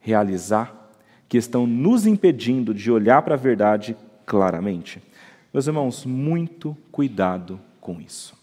[0.00, 0.90] realizar
[1.28, 5.00] que estão nos impedindo de olhar para a verdade claramente?
[5.54, 8.34] Meus irmãos, muito cuidado com isso.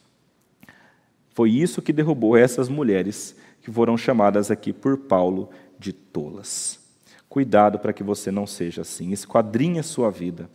[1.33, 6.79] Foi isso que derrubou essas mulheres que foram chamadas aqui por Paulo de tolas.
[7.27, 9.11] Cuidado para que você não seja assim.
[9.11, 10.49] Esquadrinhe a sua vida.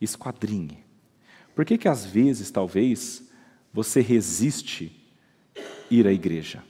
[0.00, 0.78] Esquadrinhe.
[1.54, 3.28] Por que, que às vezes, talvez,
[3.72, 5.04] você resiste
[5.90, 6.62] ir à igreja?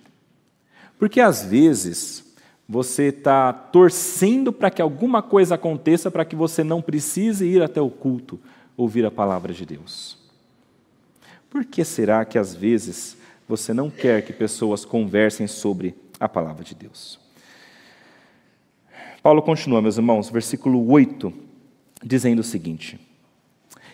[0.99, 2.35] Porque às vezes
[2.69, 7.81] você está torcendo para que alguma coisa aconteça para que você não precise ir até
[7.81, 8.41] o culto
[8.77, 10.17] ouvir a palavra de Deus.
[11.51, 13.17] Por que será que às vezes
[13.53, 17.21] você não quer que pessoas conversem sobre a palavra de Deus.
[19.23, 21.31] Paulo continua, meus irmãos, versículo 8,
[22.03, 22.99] dizendo o seguinte: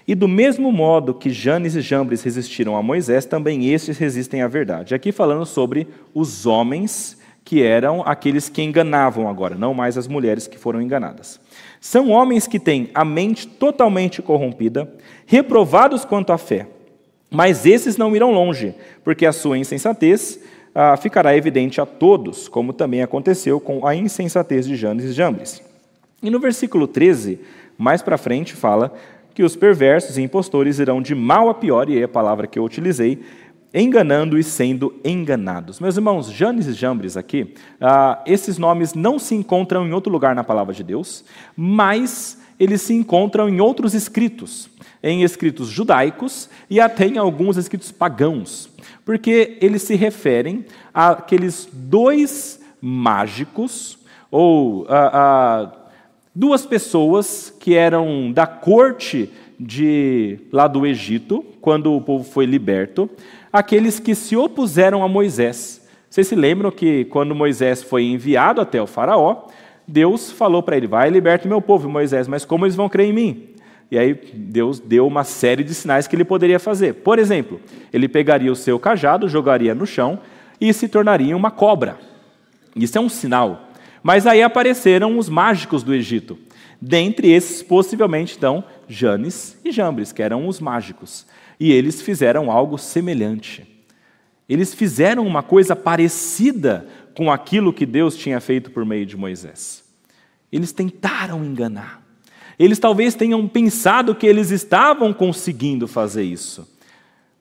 [0.07, 4.47] E do mesmo modo que Janes e Jambres resistiram a Moisés, também estes resistem à
[4.47, 4.95] verdade.
[4.95, 10.47] Aqui falando sobre os homens que eram aqueles que enganavam agora, não mais as mulheres
[10.47, 11.41] que foram enganadas.
[11.81, 14.95] São homens que têm a mente totalmente corrompida,
[15.27, 16.69] reprovados quanto à fé.
[17.31, 20.41] Mas esses não irão longe, porque a sua insensatez
[20.75, 25.63] ah, ficará evidente a todos, como também aconteceu com a insensatez de Janes e Jambres.
[26.23, 27.39] E no versículo 13,
[27.77, 28.93] mais para frente, fala
[29.35, 32.59] que os perversos e impostores irão de mal a pior, e é a palavra que
[32.59, 33.21] eu utilizei,
[33.73, 35.79] enganando e sendo enganados.
[35.79, 40.35] Meus irmãos, Janes e Jambres aqui, ah, esses nomes não se encontram em outro lugar
[40.35, 41.25] na palavra de Deus,
[41.57, 44.69] mas eles se encontram em outros escritos,
[45.03, 48.69] em escritos judaicos e até em alguns escritos pagãos,
[49.05, 53.99] porque eles se referem àqueles dois mágicos
[54.31, 55.73] ou ah, ah,
[56.35, 63.11] duas pessoas que eram da corte de lá do Egito, quando o povo foi liberto,
[63.53, 65.87] aqueles que se opuseram a Moisés.
[66.09, 69.47] Vocês se lembram que quando Moisés foi enviado até o Faraó,
[69.87, 73.13] Deus falou para ele: Vai, liberte meu povo, Moisés, mas como eles vão crer em
[73.13, 73.49] mim?
[73.91, 76.95] E aí Deus deu uma série de sinais que ele poderia fazer.
[76.95, 77.61] Por exemplo,
[77.93, 80.21] ele pegaria o seu cajado, jogaria no chão
[80.61, 81.99] e se tornaria uma cobra.
[82.77, 83.71] Isso é um sinal.
[84.03, 86.39] Mas aí apareceram os mágicos do Egito.
[86.81, 91.27] Dentre esses, possivelmente, então, Janes e Jambres, que eram os mágicos.
[91.59, 93.67] E eles fizeram algo semelhante.
[94.49, 99.85] Eles fizeram uma coisa parecida com aquilo que Deus tinha feito por meio de Moisés.
[100.53, 102.08] Eles tentaram enganar.
[102.59, 106.69] Eles talvez tenham pensado que eles estavam conseguindo fazer isso.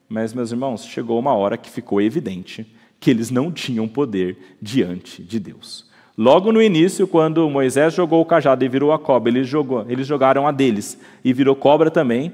[0.08, 2.66] Mas, meus irmãos, chegou uma hora que ficou evidente
[3.00, 5.88] que eles não tinham poder diante de Deus.
[6.18, 10.08] Logo no início, quando Moisés jogou o cajado e virou a cobra, eles, jogou, eles
[10.08, 12.34] jogaram a deles e virou cobra também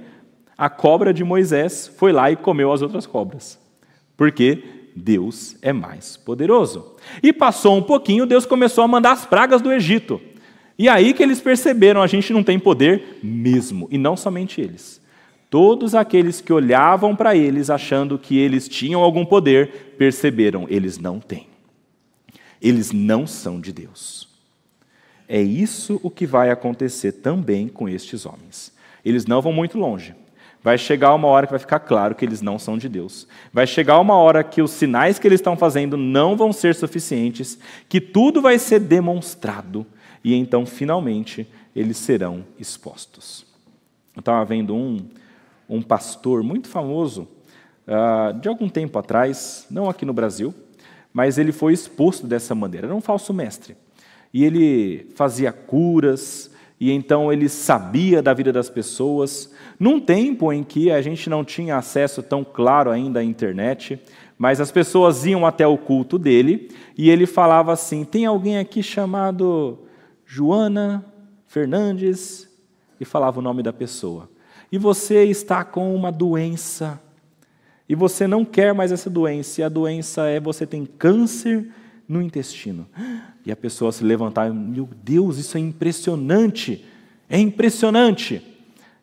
[0.57, 3.59] a cobra de Moisés foi lá e comeu as outras cobras.
[4.15, 4.63] Porque
[4.95, 6.95] Deus é mais poderoso.
[7.21, 10.21] E passou um pouquinho, Deus começou a mandar as pragas do Egito.
[10.77, 15.01] E aí que eles perceberam, a gente não tem poder mesmo, e não somente eles.
[15.49, 21.19] Todos aqueles que olhavam para eles achando que eles tinham algum poder, perceberam, eles não
[21.19, 21.47] têm.
[22.59, 24.27] Eles não são de Deus.
[25.27, 28.73] É isso o que vai acontecer também com estes homens.
[29.05, 30.15] Eles não vão muito longe.
[30.63, 33.27] Vai chegar uma hora que vai ficar claro que eles não são de Deus.
[33.51, 37.59] Vai chegar uma hora que os sinais que eles estão fazendo não vão ser suficientes,
[37.89, 39.85] que tudo vai ser demonstrado,
[40.23, 43.45] e então, finalmente, eles serão expostos.
[44.15, 44.99] Eu estava vendo um,
[45.67, 47.27] um pastor muito famoso,
[47.87, 50.53] uh, de algum tempo atrás, não aqui no Brasil,
[51.11, 52.87] mas ele foi exposto dessa maneira.
[52.87, 53.75] Era um falso mestre.
[54.33, 60.63] E ele fazia curas, e então ele sabia da vida das pessoas, num tempo em
[60.63, 63.99] que a gente não tinha acesso tão claro ainda à internet,
[64.37, 68.81] mas as pessoas iam até o culto dele e ele falava assim: Tem alguém aqui
[68.81, 69.79] chamado
[70.33, 71.05] Joana
[71.45, 72.49] Fernandes?
[72.99, 74.27] E falava o nome da pessoa.
[74.71, 76.99] E você está com uma doença.
[77.87, 79.61] E você não quer mais essa doença.
[79.61, 81.69] E a doença é você tem câncer
[82.09, 82.87] no intestino.
[83.45, 86.83] E a pessoa se levantar, meu Deus, isso é impressionante,
[87.29, 88.41] é impressionante.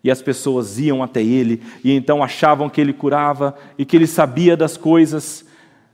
[0.03, 4.07] E as pessoas iam até ele e então achavam que ele curava e que ele
[4.09, 5.45] sabia das coisas,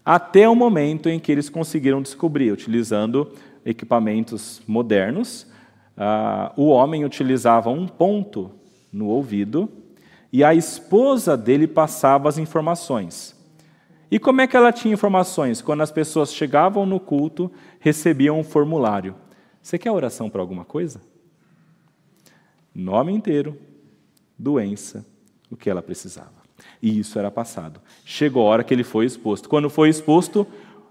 [0.03, 3.31] até o momento em que eles conseguiram descobrir, utilizando
[3.67, 5.43] equipamentos modernos,
[5.97, 8.53] uh, o homem utilizava um ponto
[8.93, 9.69] no ouvido
[10.33, 13.35] e a esposa dele passava as informações.
[14.09, 15.61] E como é que ela tinha informações?
[15.61, 17.51] Quando as pessoas chegavam no culto,
[17.81, 19.17] recebiam um formulário.
[19.61, 21.01] Você quer oração para alguma coisa?
[22.73, 23.59] Nome inteiro,
[24.39, 25.05] doença,
[25.51, 26.37] o que ela precisava.
[26.81, 27.81] E isso era passado.
[28.05, 29.49] Chegou a hora que ele foi exposto.
[29.49, 30.47] Quando foi exposto,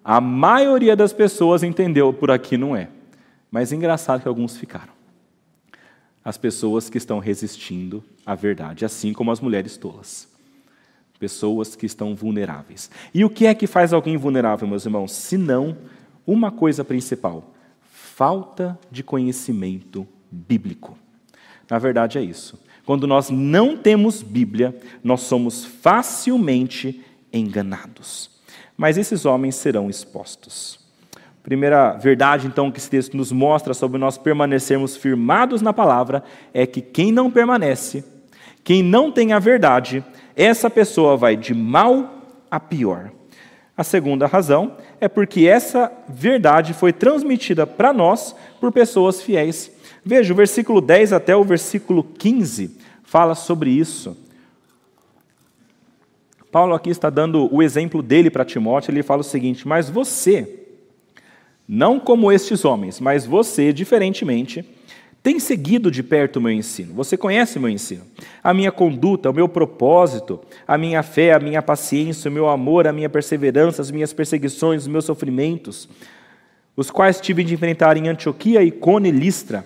[0.05, 2.87] a maioria das pessoas entendeu por aqui não é.
[3.51, 4.93] Mas é engraçado que alguns ficaram.
[6.23, 10.33] As pessoas que estão resistindo à verdade, assim como as mulheres tolas
[11.19, 12.91] pessoas que estão vulneráveis.
[13.13, 15.11] E o que é que faz alguém vulnerável, meus irmãos?
[15.11, 15.77] Se não
[16.25, 20.97] uma coisa principal: falta de conhecimento bíblico.
[21.69, 22.59] Na verdade, é isso.
[22.85, 28.29] Quando nós não temos Bíblia, nós somos facilmente enganados.
[28.77, 30.79] Mas esses homens serão expostos.
[31.45, 36.65] Primeira verdade, então, que esse texto nos mostra sobre nós permanecermos firmados na palavra é
[36.65, 38.03] que quem não permanece,
[38.63, 40.03] quem não tem a verdade,
[40.35, 42.15] essa pessoa vai de mal
[42.49, 43.11] a pior.
[43.77, 49.69] A segunda razão é porque essa verdade foi transmitida para nós por pessoas fiéis.
[50.03, 54.17] Veja, o versículo 10 até o versículo 15 fala sobre isso.
[56.55, 60.67] Paulo aqui está dando o exemplo dele para Timóteo, ele fala o seguinte: Mas você,
[61.67, 64.63] não como estes homens, mas você, diferentemente,
[65.21, 66.93] tem seguido de perto o meu ensino.
[66.93, 68.03] Você conhece meu ensino.
[68.41, 72.87] A minha conduta, o meu propósito, a minha fé, a minha paciência, o meu amor,
[72.87, 75.89] a minha perseverança, as minhas perseguições, os meus sofrimentos,
[76.73, 78.71] os quais tive de enfrentar em Antioquia, e
[79.11, 79.65] Listra.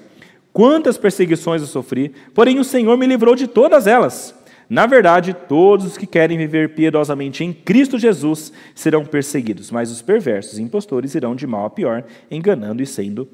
[0.52, 4.39] Quantas perseguições eu sofri, porém o Senhor me livrou de todas elas.
[4.70, 10.02] Na verdade, todos os que querem viver piedosamente em Cristo Jesus serão perseguidos, mas os
[10.02, 13.28] perversos e impostores irão de mal a pior, enganando e sendo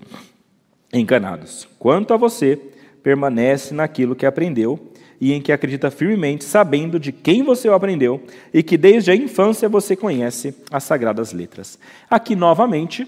[0.93, 1.67] enganados.
[1.77, 2.57] Quanto a você,
[3.03, 8.23] permanece naquilo que aprendeu e em que acredita firmemente, sabendo de quem você o aprendeu
[8.53, 11.77] e que desde a infância você conhece as sagradas letras.
[12.09, 13.07] Aqui novamente,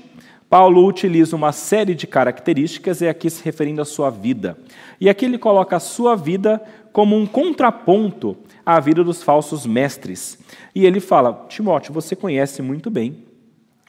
[0.50, 4.58] Paulo utiliza uma série de características, e aqui se referindo à sua vida.
[5.00, 6.62] E aqui ele coloca a sua vida
[6.94, 10.40] como um contraponto à vida dos falsos mestres.
[10.74, 13.24] E ele fala: Timóteo, você conhece muito bem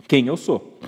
[0.08, 0.78] quem eu sou.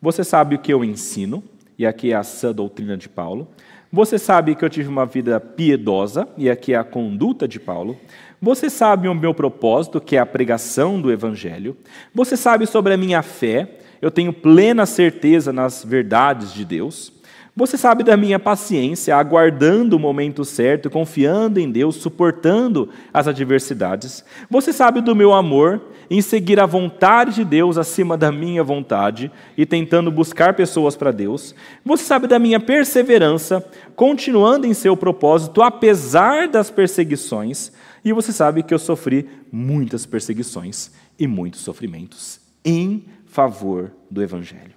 [0.00, 1.44] Você sabe o que eu ensino,
[1.78, 3.48] e aqui é a sã doutrina de Paulo.
[3.92, 7.98] Você sabe que eu tive uma vida piedosa, e aqui é a conduta de Paulo.
[8.40, 11.76] Você sabe o meu propósito, que é a pregação do Evangelho.
[12.14, 17.12] Você sabe sobre a minha fé, eu tenho plena certeza nas verdades de Deus.
[17.54, 24.24] Você sabe da minha paciência, aguardando o momento certo, confiando em Deus, suportando as adversidades.
[24.48, 29.30] Você sabe do meu amor em seguir a vontade de Deus acima da minha vontade
[29.58, 31.54] e tentando buscar pessoas para Deus.
[31.84, 33.62] Você sabe da minha perseverança,
[33.96, 37.72] continuando em seu propósito apesar das perseguições.
[38.04, 44.74] E você sabe que eu sofri muitas perseguições e muitos sofrimentos em favor do Evangelho.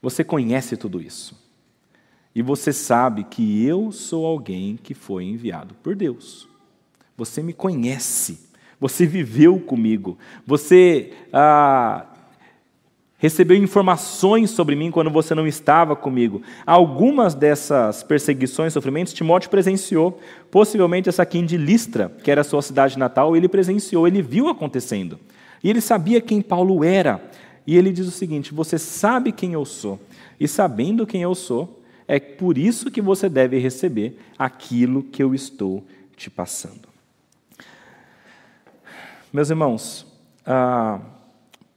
[0.00, 1.36] Você conhece tudo isso.
[2.34, 6.48] E você sabe que eu sou alguém que foi enviado por Deus.
[7.16, 8.48] Você me conhece.
[8.80, 10.18] Você viveu comigo.
[10.46, 12.06] Você ah,
[13.18, 16.42] recebeu informações sobre mim quando você não estava comigo.
[16.66, 20.20] Algumas dessas perseguições, sofrimentos, Timóteo presenciou.
[20.50, 24.48] Possivelmente essa aqui de Listra, que era a sua cidade natal, ele presenciou, ele viu
[24.48, 25.18] acontecendo.
[25.62, 27.20] E ele sabia quem Paulo era.
[27.66, 29.98] E ele diz o seguinte: Você sabe quem eu sou,
[30.38, 35.34] e sabendo quem eu sou, é por isso que você deve receber aquilo que eu
[35.34, 35.84] estou
[36.16, 36.88] te passando.
[39.32, 40.06] Meus irmãos,
[40.46, 41.00] ah,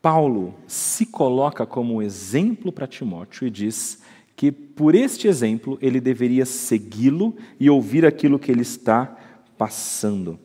[0.02, 4.02] Paulo se coloca como exemplo para Timóteo e diz
[4.36, 9.18] que por este exemplo ele deveria segui-lo e ouvir aquilo que ele está
[9.58, 10.40] passando.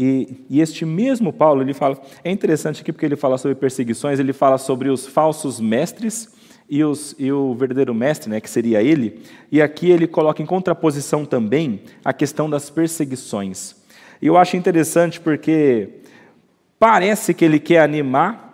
[0.00, 4.20] E, e, este mesmo Paulo, ele fala, é interessante aqui porque ele fala sobre perseguições,
[4.20, 6.32] ele fala sobre os falsos mestres
[6.70, 10.46] e, os, e o verdadeiro mestre, né, que seria ele, e aqui ele coloca em
[10.46, 13.74] contraposição também a questão das perseguições.
[14.22, 15.88] E eu acho interessante porque
[16.78, 18.47] parece que ele quer animar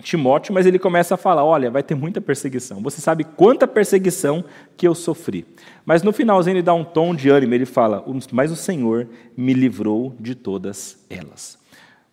[0.00, 2.80] Timóteo, mas ele começa a falar: olha, vai ter muita perseguição.
[2.82, 4.44] Você sabe quanta perseguição
[4.76, 5.46] que eu sofri.
[5.84, 9.52] Mas no finalzinho ele dá um tom de ânimo, ele fala: mas o Senhor me
[9.52, 11.58] livrou de todas elas.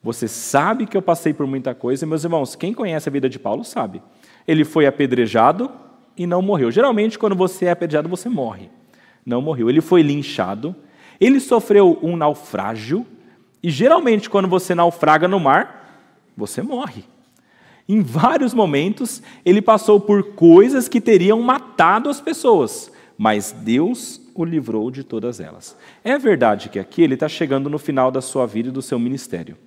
[0.03, 3.39] Você sabe que eu passei por muita coisa, meus irmãos, quem conhece a vida de
[3.39, 4.01] Paulo sabe.
[4.47, 5.69] Ele foi apedrejado
[6.15, 6.71] e não morreu.
[6.71, 8.69] Geralmente, quando você é apedrejado, você morre.
[9.25, 9.69] Não morreu.
[9.69, 10.75] Ele foi linchado,
[11.19, 13.05] ele sofreu um naufrágio,
[13.61, 17.03] e geralmente, quando você naufraga no mar, você morre.
[17.87, 24.43] Em vários momentos, ele passou por coisas que teriam matado as pessoas, mas Deus o
[24.43, 25.75] livrou de todas elas.
[26.03, 28.99] É verdade que aqui ele está chegando no final da sua vida e do seu
[28.99, 29.57] ministério.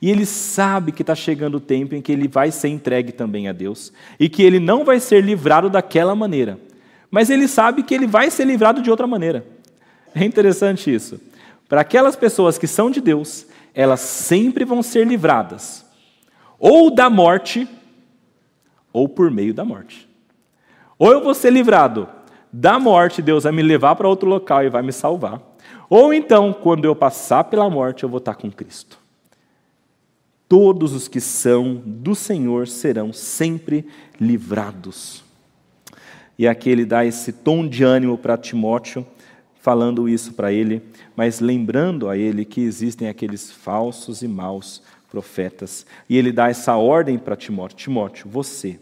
[0.00, 3.48] E ele sabe que está chegando o tempo em que ele vai ser entregue também
[3.48, 6.58] a Deus e que ele não vai ser livrado daquela maneira.
[7.10, 9.44] Mas ele sabe que ele vai ser livrado de outra maneira.
[10.14, 11.20] É interessante isso.
[11.68, 15.89] Para aquelas pessoas que são de Deus, elas sempre vão ser livradas
[16.60, 17.66] ou da morte,
[18.92, 20.06] ou por meio da morte.
[20.98, 22.06] Ou eu vou ser livrado
[22.52, 25.40] da morte, Deus vai me levar para outro local e vai me salvar.
[25.88, 28.98] Ou então, quando eu passar pela morte, eu vou estar com Cristo.
[30.46, 33.86] Todos os que são do Senhor serão sempre
[34.20, 35.24] livrados.
[36.38, 39.06] E aqui ele dá esse tom de ânimo para Timóteo,
[39.60, 40.82] falando isso para ele,
[41.14, 45.84] mas lembrando a ele que existem aqueles falsos e maus profetas.
[46.08, 48.78] E ele dá essa ordem para Timóteo: Timóteo, você,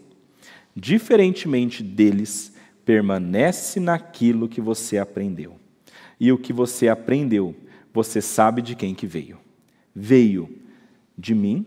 [0.75, 2.53] diferentemente deles,
[2.85, 5.57] permanece naquilo que você aprendeu.
[6.19, 7.55] E o que você aprendeu,
[7.93, 9.37] você sabe de quem que veio.
[9.95, 10.49] Veio
[11.17, 11.65] de mim,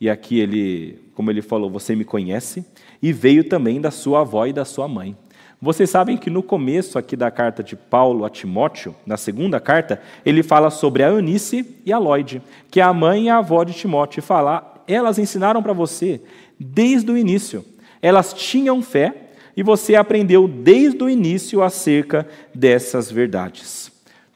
[0.00, 2.64] E aqui ele, como ele falou, você me conhece,
[3.02, 5.16] e veio também da sua avó e da sua mãe.
[5.60, 10.00] Vocês sabem que no começo aqui da carta de Paulo a Timóteo, na segunda carta,
[10.24, 12.40] ele fala sobre a Eunice e a Lloyd,
[12.70, 16.20] que é a mãe e a avó de Timóteo, e fala, elas ensinaram para você
[16.58, 17.64] desde o início.
[18.00, 23.90] Elas tinham fé e você aprendeu desde o início acerca dessas verdades.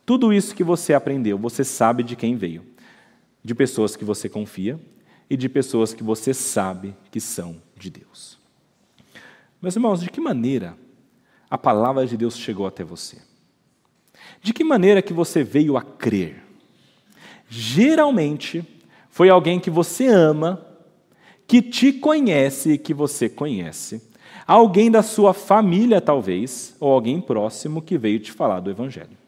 [0.05, 2.65] Tudo isso que você aprendeu, você sabe de quem veio.
[3.45, 4.79] De pessoas que você confia
[5.31, 8.39] e de pessoas que você sabe que são de Deus.
[9.61, 10.77] Meus irmãos, de que maneira
[11.53, 13.19] a palavra de Deus chegou até você?
[14.41, 16.43] De que maneira que você veio a crer?
[17.47, 18.65] Geralmente
[19.11, 20.67] foi alguém que você ama,
[21.47, 24.01] que te conhece e que você conhece.
[24.47, 29.19] Alguém da sua família, talvez, ou alguém próximo que veio te falar do Evangelho.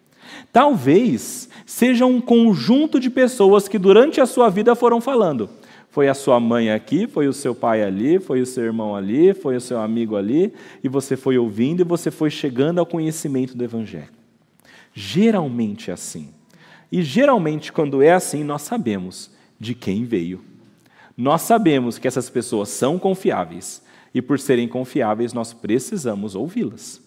[0.50, 5.50] Talvez seja um conjunto de pessoas que durante a sua vida foram falando.
[5.94, 9.32] Foi a sua mãe aqui, foi o seu pai ali, foi o seu irmão ali,
[9.32, 13.56] foi o seu amigo ali, e você foi ouvindo e você foi chegando ao conhecimento
[13.56, 14.08] do Evangelho.
[14.92, 16.30] Geralmente é assim.
[16.90, 20.40] E geralmente, quando é assim, nós sabemos de quem veio.
[21.16, 23.80] Nós sabemos que essas pessoas são confiáveis,
[24.12, 27.00] e por serem confiáveis, nós precisamos ouvi-las.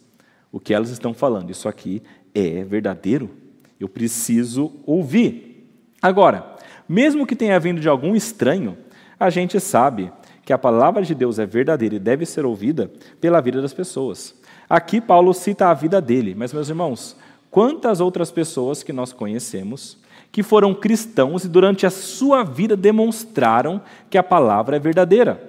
[0.49, 2.01] O que elas estão falando, isso aqui
[2.33, 3.31] é verdadeiro?
[3.77, 5.67] Eu preciso ouvir.
[6.01, 6.55] Agora,
[6.87, 8.77] mesmo que tenha vindo de algum estranho,
[9.19, 10.11] a gente sabe
[10.45, 14.33] que a palavra de Deus é verdadeira e deve ser ouvida pela vida das pessoas.
[14.69, 17.17] Aqui Paulo cita a vida dele, mas meus irmãos,
[17.49, 19.97] quantas outras pessoas que nós conhecemos
[20.31, 25.41] que foram cristãos e durante a sua vida demonstraram que a palavra é verdadeira?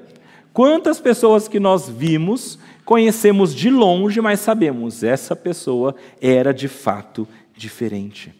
[0.52, 7.28] Quantas pessoas que nós vimos, conhecemos de longe, mas sabemos essa pessoa era de fato
[7.56, 8.37] diferente.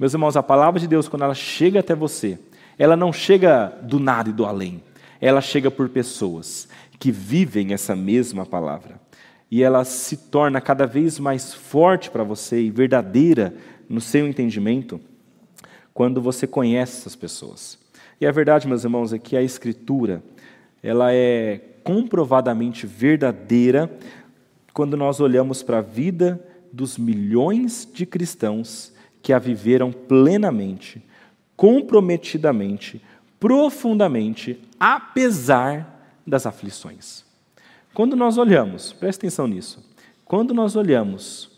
[0.00, 2.38] Meus irmãos, a palavra de Deus, quando ela chega até você,
[2.78, 4.82] ela não chega do nada e do além.
[5.20, 6.66] Ela chega por pessoas
[6.98, 8.98] que vivem essa mesma palavra.
[9.50, 13.52] E ela se torna cada vez mais forte para você e verdadeira
[13.90, 14.98] no seu entendimento
[15.92, 17.78] quando você conhece essas pessoas.
[18.18, 20.22] E a verdade, meus irmãos, é que a Escritura
[20.82, 23.90] ela é comprovadamente verdadeira
[24.72, 26.42] quando nós olhamos para a vida
[26.72, 28.89] dos milhões de cristãos
[29.22, 31.02] que a viveram plenamente,
[31.56, 33.02] comprometidamente,
[33.38, 37.24] profundamente, apesar das aflições.
[37.92, 39.84] Quando nós olhamos, presta atenção nisso,
[40.24, 41.50] quando nós olhamos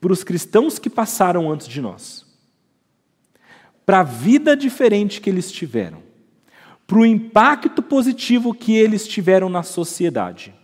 [0.00, 2.26] para os cristãos que passaram antes de nós,
[3.84, 6.02] para a vida diferente que eles tiveram,
[6.86, 10.54] para o impacto positivo que eles tiveram na sociedade,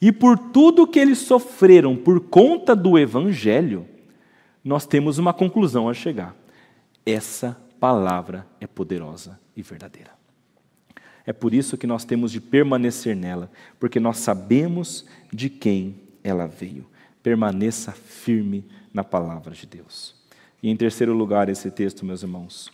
[0.00, 3.86] e por tudo que eles sofreram por conta do Evangelho,
[4.66, 6.34] nós temos uma conclusão a chegar.
[7.06, 10.10] Essa palavra é poderosa e verdadeira.
[11.24, 13.48] É por isso que nós temos de permanecer nela,
[13.78, 16.84] porque nós sabemos de quem ela veio.
[17.22, 20.16] Permaneça firme na palavra de Deus.
[20.60, 22.72] E em terceiro lugar, esse texto, meus irmãos,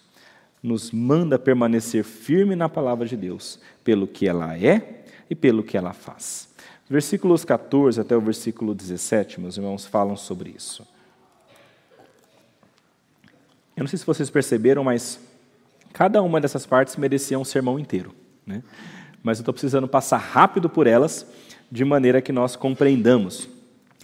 [0.62, 5.76] nos manda permanecer firme na palavra de Deus, pelo que ela é e pelo que
[5.76, 6.54] ela faz.
[6.88, 10.86] Versículos 14 até o versículo 17, meus irmãos, falam sobre isso.
[13.76, 15.18] Eu não sei se vocês perceberam, mas
[15.92, 18.14] cada uma dessas partes merecia um sermão inteiro.
[18.46, 18.62] Né?
[19.22, 21.26] Mas eu estou precisando passar rápido por elas,
[21.70, 23.48] de maneira que nós compreendamos.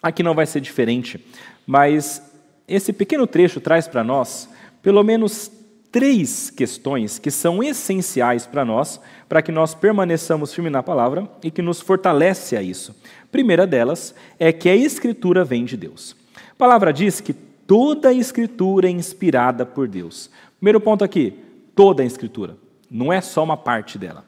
[0.03, 1.23] Aqui não vai ser diferente,
[1.67, 2.23] mas
[2.67, 4.49] esse pequeno trecho traz para nós
[4.81, 5.51] pelo menos
[5.91, 11.51] três questões que são essenciais para nós, para que nós permaneçamos firmes na palavra e
[11.51, 12.95] que nos fortalece a isso.
[13.31, 16.17] Primeira delas é que a Escritura vem de Deus.
[16.53, 17.35] A palavra diz que
[17.69, 20.31] Toda a Escritura é inspirada por Deus.
[20.59, 21.35] Primeiro ponto aqui:
[21.75, 22.57] toda a Escritura.
[22.91, 24.25] Não é só uma parte dela.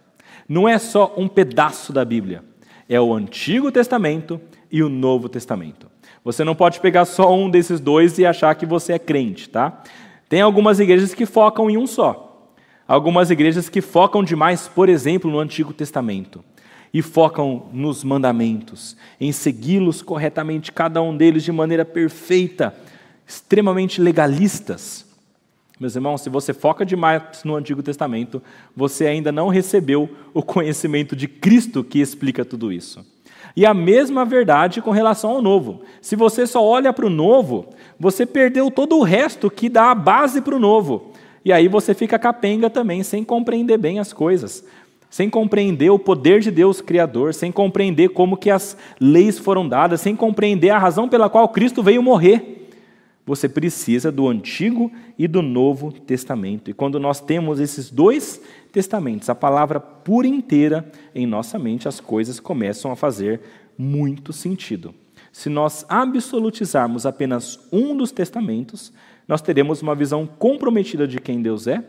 [0.46, 2.44] Não é só um pedaço da Bíblia.
[2.86, 4.38] É o Antigo Testamento
[4.70, 5.86] e o Novo Testamento.
[6.22, 9.82] Você não pode pegar só um desses dois e achar que você é crente, tá?
[10.28, 12.52] Tem algumas igrejas que focam em um só.
[12.86, 16.44] Algumas igrejas que focam demais, por exemplo, no Antigo Testamento
[16.92, 22.74] e focam nos mandamentos, em segui-los corretamente, cada um deles de maneira perfeita,
[23.30, 25.06] extremamente legalistas.
[25.78, 28.42] Meus irmãos, se você foca demais no Antigo Testamento,
[28.74, 33.06] você ainda não recebeu o conhecimento de Cristo que explica tudo isso.
[33.54, 35.82] E a mesma verdade com relação ao Novo.
[36.02, 37.68] Se você só olha para o Novo,
[38.00, 41.12] você perdeu todo o resto que dá a base para o Novo.
[41.44, 44.64] E aí você fica capenga também, sem compreender bem as coisas,
[45.08, 50.00] sem compreender o poder de Deus Criador, sem compreender como que as leis foram dadas,
[50.00, 52.59] sem compreender a razão pela qual Cristo veio morrer.
[53.30, 56.68] Você precisa do Antigo e do Novo Testamento.
[56.68, 62.00] E quando nós temos esses dois testamentos, a palavra por inteira em nossa mente, as
[62.00, 63.40] coisas começam a fazer
[63.78, 64.92] muito sentido.
[65.30, 68.92] Se nós absolutizarmos apenas um dos testamentos,
[69.28, 71.84] nós teremos uma visão comprometida de quem Deus é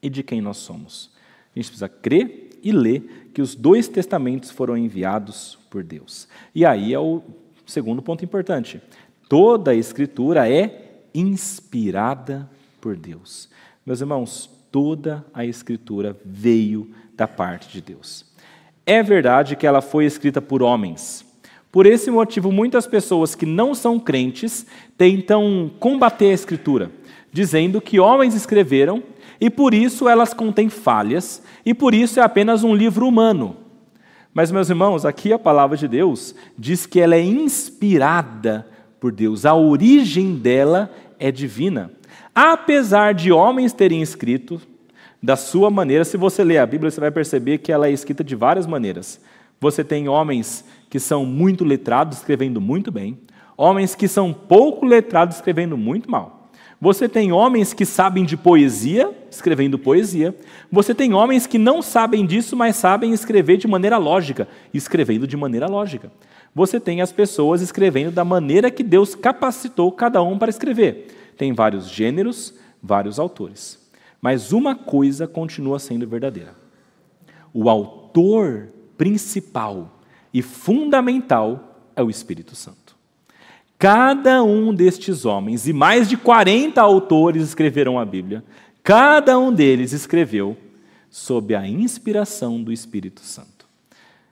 [0.00, 1.10] e de quem nós somos.
[1.52, 6.28] A gente precisa crer e ler que os dois testamentos foram enviados por Deus.
[6.54, 7.22] E aí é o
[7.66, 8.80] segundo ponto importante.
[9.30, 12.50] Toda a Escritura é inspirada
[12.80, 13.48] por Deus.
[13.86, 18.26] Meus irmãos, toda a Escritura veio da parte de Deus.
[18.84, 21.24] É verdade que ela foi escrita por homens,
[21.70, 24.66] por esse motivo, muitas pessoas que não são crentes
[24.98, 26.90] tentam combater a Escritura,
[27.32, 29.00] dizendo que homens escreveram
[29.40, 33.56] e por isso elas contêm falhas e por isso é apenas um livro humano.
[34.34, 38.66] Mas, meus irmãos, aqui a palavra de Deus diz que ela é inspirada
[39.00, 41.90] por Deus, a origem dela é divina.
[42.34, 44.60] Apesar de homens terem escrito
[45.22, 48.22] da sua maneira, se você ler a Bíblia, você vai perceber que ela é escrita
[48.22, 49.20] de várias maneiras.
[49.60, 53.18] Você tem homens que são muito letrados, escrevendo muito bem,
[53.56, 56.40] homens que são pouco letrados, escrevendo muito mal.
[56.80, 60.34] Você tem homens que sabem de poesia, escrevendo poesia.
[60.72, 65.36] Você tem homens que não sabem disso, mas sabem escrever de maneira lógica, escrevendo de
[65.36, 66.10] maneira lógica.
[66.54, 71.32] Você tem as pessoas escrevendo da maneira que Deus capacitou cada um para escrever.
[71.36, 73.78] Tem vários gêneros, vários autores.
[74.20, 76.54] Mas uma coisa continua sendo verdadeira:
[77.54, 80.00] o autor principal
[80.34, 82.96] e fundamental é o Espírito Santo.
[83.78, 88.44] Cada um destes homens, e mais de 40 autores escreveram a Bíblia,
[88.82, 90.54] cada um deles escreveu
[91.08, 93.59] sob a inspiração do Espírito Santo.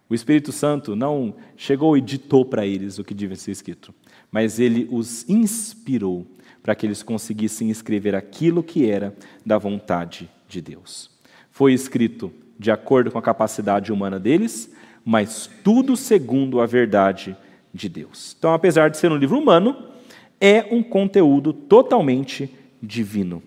[0.08, 3.94] O Espírito Santo não chegou e ditou para eles o que devia ser escrito,
[4.30, 6.26] mas ele os inspirou
[6.62, 11.10] para que eles conseguissem escrever aquilo que era da vontade de Deus.
[11.50, 14.72] Foi escrito de acordo com a capacidade humana deles,
[15.04, 17.36] mas tudo segundo a verdade
[17.72, 18.34] de Deus.
[18.38, 19.76] Então, apesar de ser um livro humano,
[20.40, 22.50] é um conteúdo totalmente
[22.82, 23.42] divino.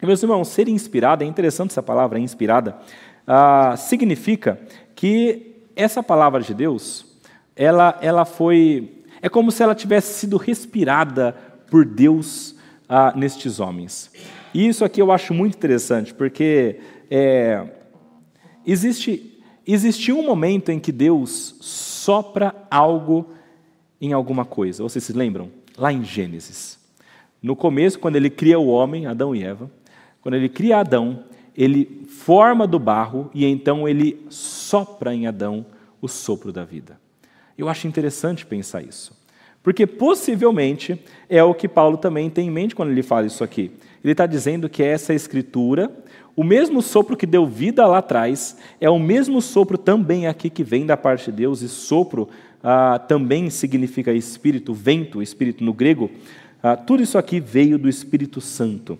[0.00, 2.76] E, meus irmãos, ser inspirado, é interessante essa palavra, inspirada,
[3.26, 4.60] ah, significa
[4.94, 7.06] que essa palavra de Deus,
[7.54, 9.04] ela, ela foi.
[9.22, 11.32] É como se ela tivesse sido respirada
[11.70, 12.56] por Deus
[12.88, 14.10] ah, nestes homens.
[14.54, 17.64] E isso aqui eu acho muito interessante, porque é,
[18.66, 19.34] existe
[19.66, 23.30] existiu um momento em que Deus sopra algo
[24.00, 24.82] em alguma coisa.
[24.82, 25.50] Vocês se lembram?
[25.76, 26.78] Lá em Gênesis.
[27.42, 29.70] No começo, quando ele cria o homem, Adão e Eva,
[30.22, 31.24] quando ele cria Adão,
[31.56, 34.26] ele forma do barro e então ele
[34.68, 35.66] sopra em Adão
[36.00, 36.98] o sopro da vida.
[37.56, 39.16] Eu acho interessante pensar isso.
[39.62, 43.72] Porque possivelmente é o que Paulo também tem em mente quando ele fala isso aqui.
[44.02, 45.90] Ele está dizendo que essa escritura
[46.36, 50.62] o mesmo sopro que deu vida lá atrás é o mesmo sopro também aqui que
[50.62, 52.28] vem da parte de Deus, e sopro
[52.62, 56.10] ah, também significa espírito, vento, espírito no grego.
[56.62, 58.98] Ah, tudo isso aqui veio do Espírito Santo.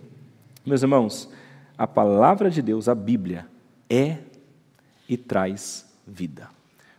[0.64, 1.28] Meus irmãos,
[1.76, 3.46] a palavra de Deus, a Bíblia,
[3.90, 4.16] é
[5.08, 6.48] e traz vida,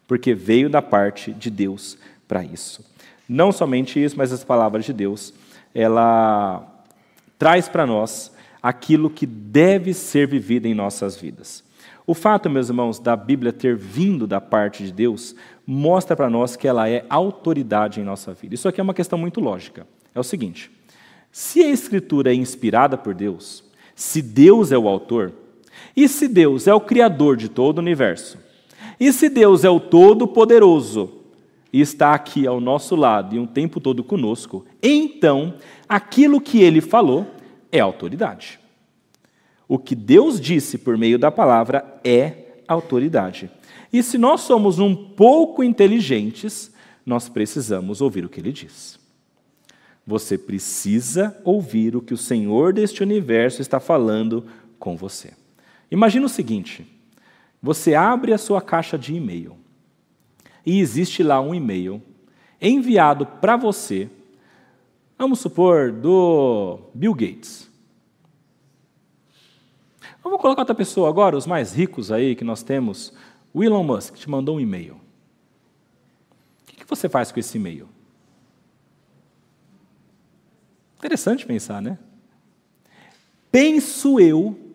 [0.08, 1.97] porque veio da parte de Deus
[2.28, 2.86] para isso.
[3.28, 5.34] Não somente isso, mas as palavras de Deus,
[5.74, 6.66] ela
[7.38, 8.32] traz para nós
[8.62, 11.64] aquilo que deve ser vivido em nossas vidas.
[12.05, 15.36] O fato, meus irmãos, da Bíblia ter vindo da parte de Deus
[15.66, 18.55] mostra para nós que ela é autoridade em nossa vida.
[18.55, 19.86] Isso aqui é uma questão muito lógica.
[20.16, 20.72] É o seguinte:
[21.32, 25.34] se a Escritura é inspirada por Deus, se Deus é o autor,
[25.98, 28.38] e se Deus é o criador de todo o universo,
[29.00, 31.10] e se Deus é o todo-poderoso
[31.74, 35.56] e está aqui ao nosso lado e um tempo todo conosco, então
[35.89, 37.26] aquilo que ele falou
[37.72, 38.60] é autoridade.
[39.68, 43.50] O que Deus disse por meio da palavra é autoridade.
[43.91, 46.72] E se nós somos um pouco inteligentes,
[47.04, 49.00] nós precisamos ouvir o que ele diz.
[50.06, 54.45] Você precisa ouvir o que o Senhor deste universo está falando
[54.80, 55.34] com você.
[55.90, 56.86] Imagina o seguinte:
[57.62, 59.58] você abre a sua caixa de e-mail
[60.66, 62.02] e existe lá um e-mail
[62.62, 64.10] enviado para você
[65.18, 67.68] Vamos supor, do Bill Gates.
[70.24, 73.12] Vamos colocar outra pessoa agora, os mais ricos aí que nós temos.
[73.52, 75.02] O Elon Musk te mandou um e-mail.
[76.72, 77.90] O que você faz com esse e-mail?
[80.98, 81.98] Interessante pensar, né?
[83.52, 84.66] Penso eu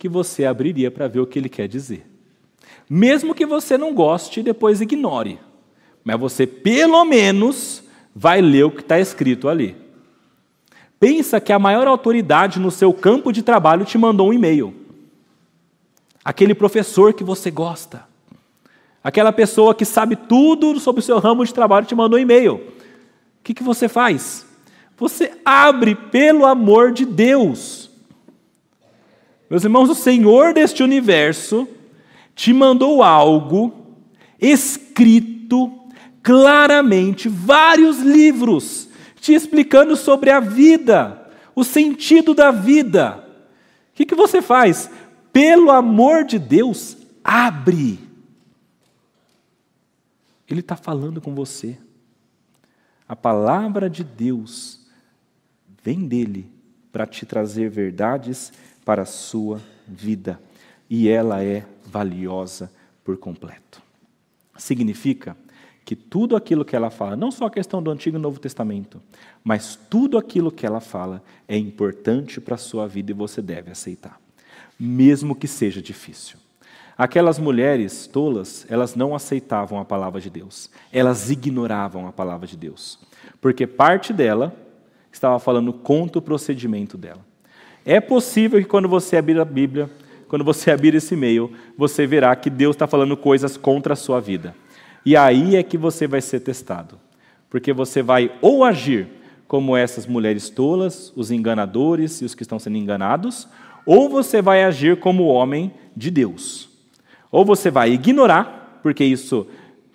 [0.00, 2.06] que você abriria para ver o que ele quer dizer.
[2.88, 5.38] Mesmo que você não goste, depois ignore.
[6.02, 7.84] Mas você, pelo menos,
[8.14, 9.76] vai ler o que está escrito ali.
[10.98, 14.74] Pensa que a maior autoridade no seu campo de trabalho te mandou um e-mail.
[16.24, 18.08] Aquele professor que você gosta.
[19.04, 22.54] Aquela pessoa que sabe tudo sobre o seu ramo de trabalho te mandou um e-mail.
[22.54, 22.62] O
[23.44, 24.46] que, que você faz?
[24.96, 27.89] Você abre pelo amor de Deus.
[29.50, 31.66] Meus irmãos, o Senhor deste universo
[32.36, 33.98] te mandou algo
[34.40, 35.90] escrito
[36.22, 38.88] claramente, vários livros,
[39.20, 43.26] te explicando sobre a vida, o sentido da vida.
[43.92, 44.88] O que, que você faz?
[45.32, 47.98] Pelo amor de Deus, abre.
[50.48, 51.76] Ele está falando com você.
[53.08, 54.86] A palavra de Deus
[55.82, 56.46] vem dele
[56.92, 58.52] para te trazer verdades
[58.90, 60.40] para a sua vida.
[60.90, 62.72] E ela é valiosa
[63.04, 63.80] por completo.
[64.58, 65.36] Significa
[65.84, 69.00] que tudo aquilo que ela fala, não só a questão do Antigo e Novo Testamento,
[69.44, 73.70] mas tudo aquilo que ela fala é importante para a sua vida e você deve
[73.70, 74.20] aceitar,
[74.76, 76.36] mesmo que seja difícil.
[76.98, 82.56] Aquelas mulheres tolas, elas não aceitavam a palavra de Deus, elas ignoravam a palavra de
[82.56, 82.98] Deus,
[83.40, 84.52] porque parte dela
[85.12, 87.29] estava falando contra o procedimento dela.
[87.84, 89.88] É possível que quando você abrir a Bíblia,
[90.28, 94.20] quando você abrir esse e-mail, você verá que Deus está falando coisas contra a sua
[94.20, 94.54] vida.
[95.04, 96.98] E aí é que você vai ser testado.
[97.48, 99.08] Porque você vai ou agir
[99.48, 103.48] como essas mulheres tolas, os enganadores e os que estão sendo enganados,
[103.84, 106.68] ou você vai agir como homem de Deus.
[107.32, 109.48] Ou você vai ignorar, porque isso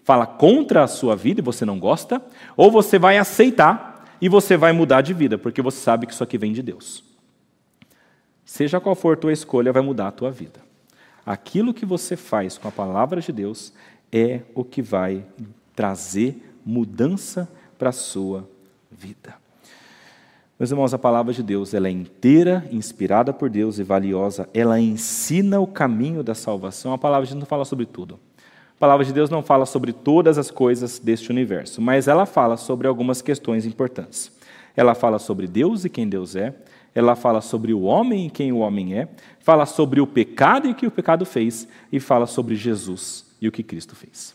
[0.03, 2.21] fala contra a sua vida e você não gosta,
[2.57, 6.23] ou você vai aceitar e você vai mudar de vida, porque você sabe que isso
[6.23, 7.01] aqui vem de Deus.
[8.45, 10.59] Seja qual for tua escolha, vai mudar a tua vida.
[11.25, 13.73] Aquilo que você faz com a palavra de Deus
[14.11, 15.25] é o que vai
[15.75, 18.47] trazer mudança para a sua
[18.91, 19.33] vida.
[20.57, 24.47] Meus irmãos, a palavra de Deus ela é inteira, inspirada por Deus e valiosa.
[24.53, 26.93] Ela ensina o caminho da salvação.
[26.93, 28.19] A palavra de Deus não fala sobre tudo.
[28.77, 32.55] A palavra de Deus não fala sobre todas as coisas deste universo, mas ela fala
[32.55, 34.31] sobre algumas questões importantes.
[34.77, 36.53] Ela fala sobre Deus e quem Deus é
[36.95, 40.71] ela fala sobre o homem e quem o homem é, fala sobre o pecado e
[40.71, 44.33] o que o pecado fez, e fala sobre Jesus e o que Cristo fez.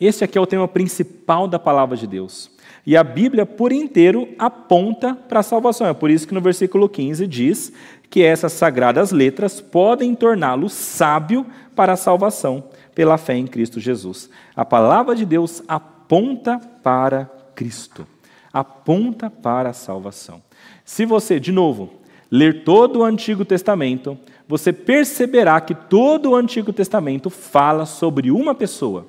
[0.00, 2.50] Esse aqui é o tema principal da palavra de Deus.
[2.86, 5.86] E a Bíblia, por inteiro, aponta para a salvação.
[5.86, 7.70] É por isso que no versículo 15 diz
[8.08, 11.44] que essas sagradas letras podem torná-lo sábio
[11.76, 12.64] para a salvação
[12.94, 14.30] pela fé em Cristo Jesus.
[14.56, 18.06] A palavra de Deus aponta para Cristo,
[18.50, 20.42] aponta para a salvação.
[20.90, 21.88] Se você, de novo,
[22.28, 24.18] ler todo o Antigo Testamento,
[24.48, 29.06] você perceberá que todo o Antigo Testamento fala sobre uma pessoa,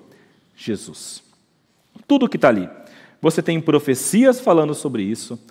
[0.56, 1.24] Jesus.
[2.08, 2.70] Tudo que está ali.
[3.20, 5.44] Você tem profecias falando sobre isso.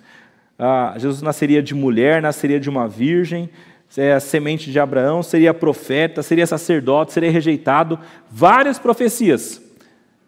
[0.57, 3.49] Ah, Jesus nasceria de mulher, nasceria de uma virgem,
[3.97, 7.99] é semente de Abraão, seria profeta, seria sacerdote, seria rejeitado.
[8.29, 9.61] Várias profecias.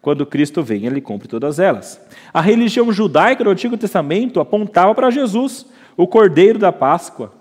[0.02, 1.98] Quando Cristo vem, ele cumpre todas elas.
[2.30, 7.32] A religião judaica do Antigo Testamento apontava para Jesus o cordeiro da Páscoa,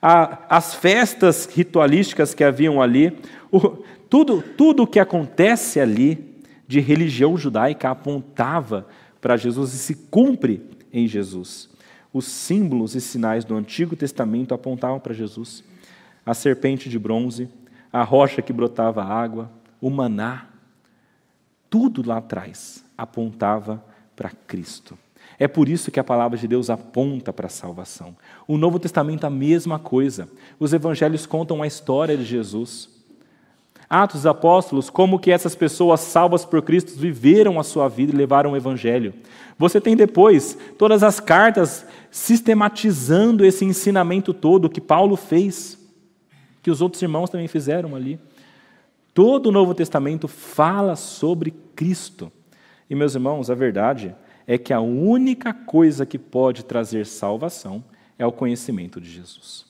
[0.00, 3.16] a, as festas ritualísticas que haviam ali,
[3.50, 8.86] o, tudo, tudo o que acontece ali de religião judaica apontava
[9.20, 11.68] para Jesus e se cumpre em Jesus.
[12.12, 15.62] Os símbolos e sinais do Antigo Testamento apontavam para Jesus.
[16.24, 17.48] A serpente de bronze,
[17.92, 19.50] a rocha que brotava água,
[19.80, 20.46] o maná,
[21.70, 23.82] tudo lá atrás apontava
[24.16, 24.98] para Cristo.
[25.38, 28.16] É por isso que a palavra de Deus aponta para a salvação.
[28.46, 30.28] O Novo Testamento, a mesma coisa.
[30.58, 32.90] Os evangelhos contam a história de Jesus.
[33.88, 38.16] Atos dos Apóstolos, como que essas pessoas salvas por Cristo viveram a sua vida e
[38.16, 39.14] levaram o evangelho.
[39.56, 45.78] Você tem depois todas as cartas sistematizando esse ensinamento todo que Paulo fez,
[46.62, 48.20] que os outros irmãos também fizeram ali.
[49.14, 52.30] Todo o Novo Testamento fala sobre Cristo.
[52.90, 57.84] E meus irmãos, a verdade é que a única coisa que pode trazer salvação
[58.18, 59.66] é o conhecimento de Jesus.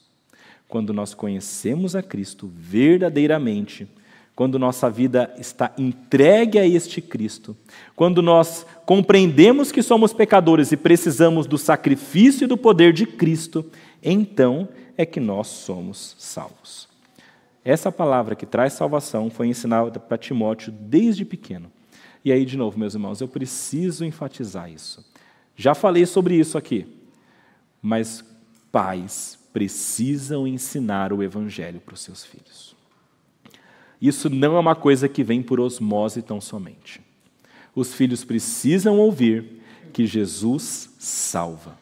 [0.69, 3.89] Quando nós conhecemos a Cristo verdadeiramente,
[4.37, 7.57] quando nossa vida está entregue a este Cristo,
[7.97, 13.67] quando nós compreendemos que somos pecadores e precisamos do sacrifício e do poder de Cristo,
[14.01, 16.89] então é que nós somos salvos.
[17.65, 21.71] Essa palavra que traz salvação foi ensinada para Timóteo desde pequeno.
[22.25, 25.05] E aí, de novo, meus irmãos, eu preciso enfatizar isso.
[25.57, 26.87] Já falei sobre isso aqui,
[27.83, 28.25] mas
[28.71, 32.77] pais precisam ensinar o Evangelho para os seus filhos.
[34.01, 37.01] Isso não é uma coisa que vem por osmose tão somente.
[37.75, 39.63] Os filhos precisam ouvir
[39.93, 41.77] que Jesus salva.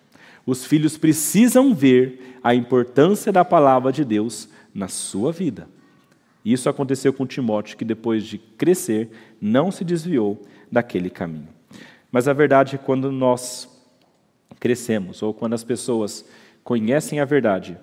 [0.46, 5.68] Os filhos precisam ver a importância da palavra de Deus na sua vida.
[6.46, 10.40] Isso aconteceu com Timóteo, que depois de crescer, não se desviou
[10.70, 11.48] daquele caminho.
[12.08, 13.68] Mas a verdade é quando nós
[14.60, 16.24] crescemos, ou quando as pessoas
[16.62, 17.76] conhecem a verdade,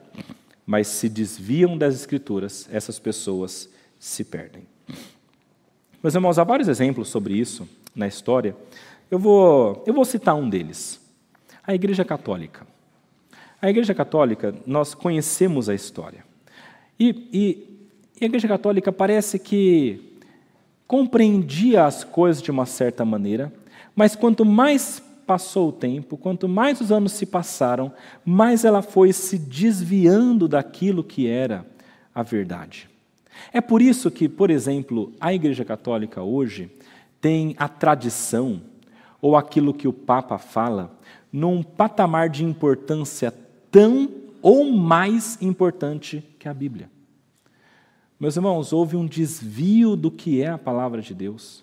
[0.66, 4.64] mas se desviam das Escrituras, essas pessoas se perdem.
[6.01, 8.55] Meus irmãos, há vários exemplos sobre isso na história.
[9.11, 11.01] Eu vou, eu vou citar um deles.
[11.68, 12.66] A Igreja Católica.
[13.61, 16.24] A Igreja Católica, nós conhecemos a história.
[16.97, 17.72] E, e,
[18.26, 20.13] a Igreja Católica parece que
[20.88, 23.51] compreendia as coisas de uma certa maneira,
[23.95, 27.91] mas quanto mais passou o tempo, quanto mais os anos se passaram,
[28.26, 31.65] mais ela foi se desviando daquilo que era
[32.13, 32.89] a verdade.
[33.51, 36.69] É por isso que, por exemplo, a Igreja Católica hoje
[37.19, 38.61] tem a tradição,
[39.21, 40.97] ou aquilo que o Papa fala,
[41.32, 43.34] num patamar de importância
[43.71, 44.09] tão
[44.41, 46.93] ou mais importante que a Bíblia.
[48.24, 51.61] Meus irmãos, houve um desvio do que é a palavra de Deus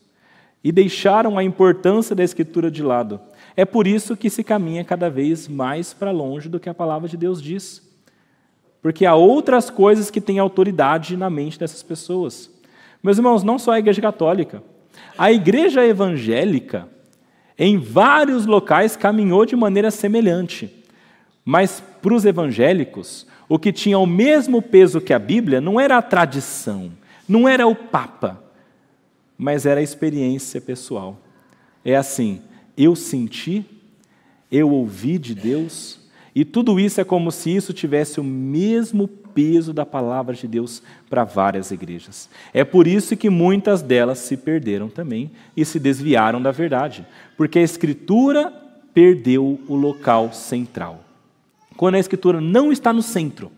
[0.63, 3.19] e deixaram a importância da Escritura de lado.
[3.57, 7.09] É por isso que se caminha cada vez mais para longe do que a palavra
[7.09, 7.83] de Deus diz.
[8.83, 12.51] Porque há outras coisas que têm autoridade na mente dessas pessoas.
[13.03, 14.63] Meus irmãos, não só a Igreja Católica,
[15.17, 16.87] a Igreja Evangélica,
[17.59, 20.71] em vários locais, caminhou de maneira semelhante.
[21.43, 25.99] Mas para os evangélicos, o que tinha o mesmo peso que a Bíblia não era
[25.99, 26.93] a tradição,
[27.29, 28.41] não era o Papa,
[29.37, 31.19] mas era a experiência pessoal.
[31.85, 32.41] É assim,
[32.77, 33.65] eu senti,
[34.53, 35.99] eu ouvi de Deus,
[36.33, 40.81] e tudo isso é como se isso tivesse o mesmo peso da palavra de Deus
[41.09, 42.31] para várias igrejas.
[42.55, 47.05] É por isso que muitas delas se perderam também e se desviaram da verdade,
[47.37, 48.53] porque a Escritura
[48.95, 51.10] perdeu o local central.
[51.81, 53.51] Quando a Escritura não está no centro,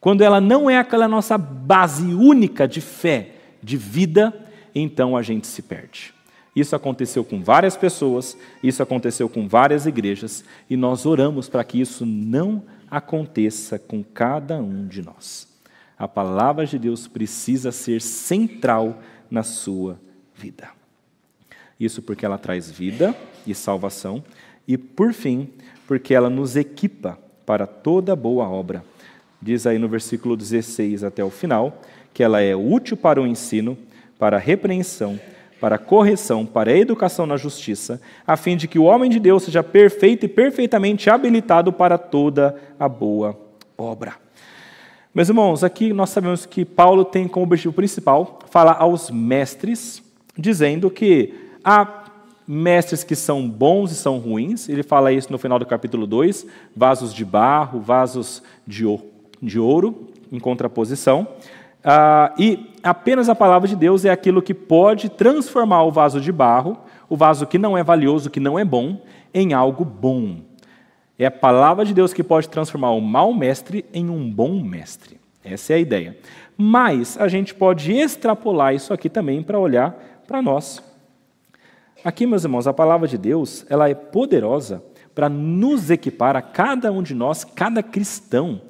[0.00, 3.32] quando ela não é aquela nossa base única de fé,
[3.62, 4.32] de vida,
[4.74, 6.14] então a gente se perde.
[6.56, 11.78] Isso aconteceu com várias pessoas, isso aconteceu com várias igrejas, e nós oramos para que
[11.78, 15.46] isso não aconteça com cada um de nós.
[15.98, 20.00] A palavra de Deus precisa ser central na sua
[20.34, 20.70] vida.
[21.78, 23.14] Isso porque ela traz vida
[23.46, 24.24] e salvação,
[24.66, 25.50] e por fim,
[25.86, 27.18] porque ela nos equipa
[27.52, 28.82] para toda boa obra.
[29.38, 31.82] Diz aí no versículo 16 até o final
[32.14, 33.76] que ela é útil para o ensino,
[34.18, 35.20] para a repreensão,
[35.60, 39.20] para a correção, para a educação na justiça, a fim de que o homem de
[39.20, 43.38] Deus seja perfeito e perfeitamente habilitado para toda a boa
[43.76, 44.14] obra.
[45.14, 50.02] Meus irmãos, aqui nós sabemos que Paulo tem como objetivo principal falar aos mestres,
[50.38, 52.01] dizendo que há
[52.46, 54.68] mestres que são bons e são ruins.
[54.68, 60.38] Ele fala isso no final do capítulo 2, vasos de barro, vasos de ouro, em
[60.38, 61.26] contraposição.
[61.84, 66.30] Ah, e apenas a palavra de Deus é aquilo que pode transformar o vaso de
[66.30, 66.78] barro,
[67.08, 69.00] o vaso que não é valioso, que não é bom,
[69.34, 70.36] em algo bom.
[71.18, 75.20] É a palavra de Deus que pode transformar o mau mestre em um bom mestre.
[75.44, 76.16] Essa é a ideia.
[76.56, 80.82] Mas a gente pode extrapolar isso aqui também para olhar para nós.
[82.04, 84.82] Aqui, meus irmãos, a palavra de Deus ela é poderosa
[85.14, 88.60] para nos equipar a cada um de nós, cada cristão,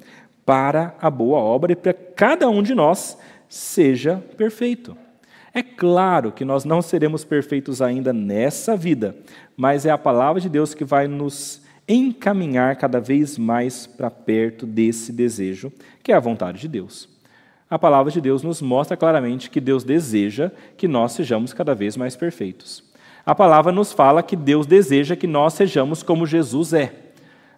[0.45, 3.17] para a boa obra e para cada um de nós
[3.49, 4.95] seja perfeito.
[5.51, 9.15] É claro que nós não seremos perfeitos ainda nessa vida,
[9.55, 14.65] mas é a palavra de Deus que vai nos encaminhar cada vez mais para perto
[14.65, 15.71] desse desejo,
[16.03, 17.09] que é a vontade de Deus.
[17.69, 21.97] A palavra de Deus nos mostra claramente que Deus deseja que nós sejamos cada vez
[21.97, 22.92] mais perfeitos.
[23.25, 26.93] A palavra nos fala que Deus deseja que nós sejamos como Jesus é.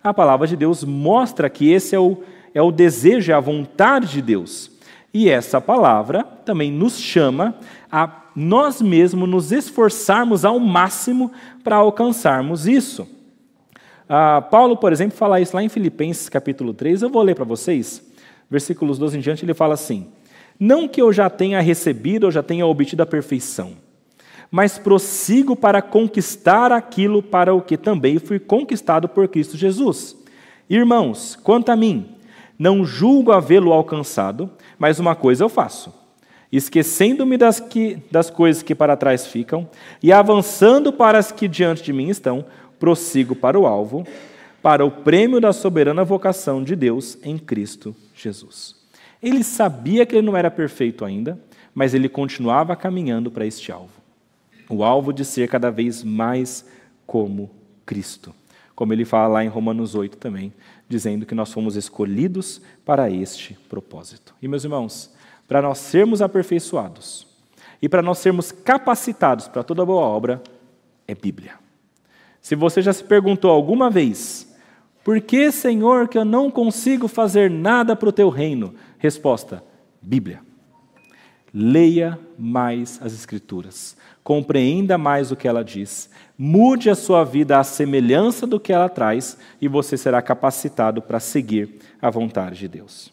[0.03, 2.17] A palavra de Deus mostra que esse é o
[2.55, 4.71] é o desejo, é a vontade de Deus.
[5.13, 7.53] E essa palavra também nos chama
[7.91, 11.31] a nós mesmos nos esforçarmos ao máximo
[11.63, 13.07] para alcançarmos isso.
[14.07, 17.43] Ah, Paulo, por exemplo, fala isso lá em Filipenses capítulo 3, eu vou ler para
[17.43, 18.01] vocês,
[18.49, 20.07] versículos 12 em diante, ele fala assim:
[20.57, 23.73] Não que eu já tenha recebido ou já tenha obtido a perfeição,
[24.51, 30.15] mas prossigo para conquistar aquilo para o que também fui conquistado por Cristo Jesus.
[30.69, 32.15] Irmãos, quanto a mim,
[32.57, 35.93] não julgo havê-lo alcançado, mas uma coisa eu faço:
[36.51, 37.61] esquecendo-me das,
[38.09, 39.69] das coisas que para trás ficam
[40.01, 42.45] e avançando para as que diante de mim estão,
[42.79, 44.05] prossigo para o alvo,
[44.61, 48.75] para o prêmio da soberana vocação de Deus em Cristo Jesus.
[49.21, 51.39] Ele sabia que ele não era perfeito ainda,
[51.73, 53.94] mas ele continuava caminhando para este alvo
[54.69, 56.65] o alvo de ser cada vez mais
[57.05, 57.49] como
[57.85, 58.33] Cristo.
[58.75, 60.51] como ele fala lá em Romanos 8 também,
[60.89, 64.35] dizendo que nós fomos escolhidos para este propósito.
[64.41, 65.13] E, meus irmãos,
[65.47, 67.25] para nós sermos aperfeiçoados
[67.81, 70.43] e para nós sermos capacitados para toda boa obra,
[71.07, 71.53] é Bíblia.
[72.41, 74.53] Se você já se perguntou alguma vez,
[75.03, 78.75] por que, Senhor, que eu não consigo fazer nada para o teu reino?
[78.97, 79.63] Resposta:
[80.01, 80.44] Bíblia.
[81.57, 87.63] Leia mais as Escrituras, compreenda mais o que ela diz, mude a sua vida à
[87.63, 93.09] semelhança do que ela traz e você será capacitado para seguir a vontade de Deus.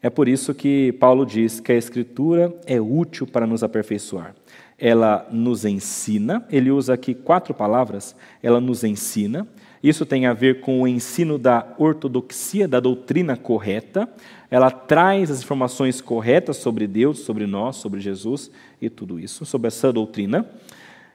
[0.00, 4.34] É por isso que Paulo diz que a Escritura é útil para nos aperfeiçoar.
[4.78, 9.46] Ela nos ensina, ele usa aqui quatro palavras, ela nos ensina,
[9.82, 14.08] isso tem a ver com o ensino da ortodoxia, da doutrina correta.
[14.48, 19.66] Ela traz as informações corretas sobre Deus, sobre nós, sobre Jesus e tudo isso, sobre
[19.66, 20.46] essa doutrina.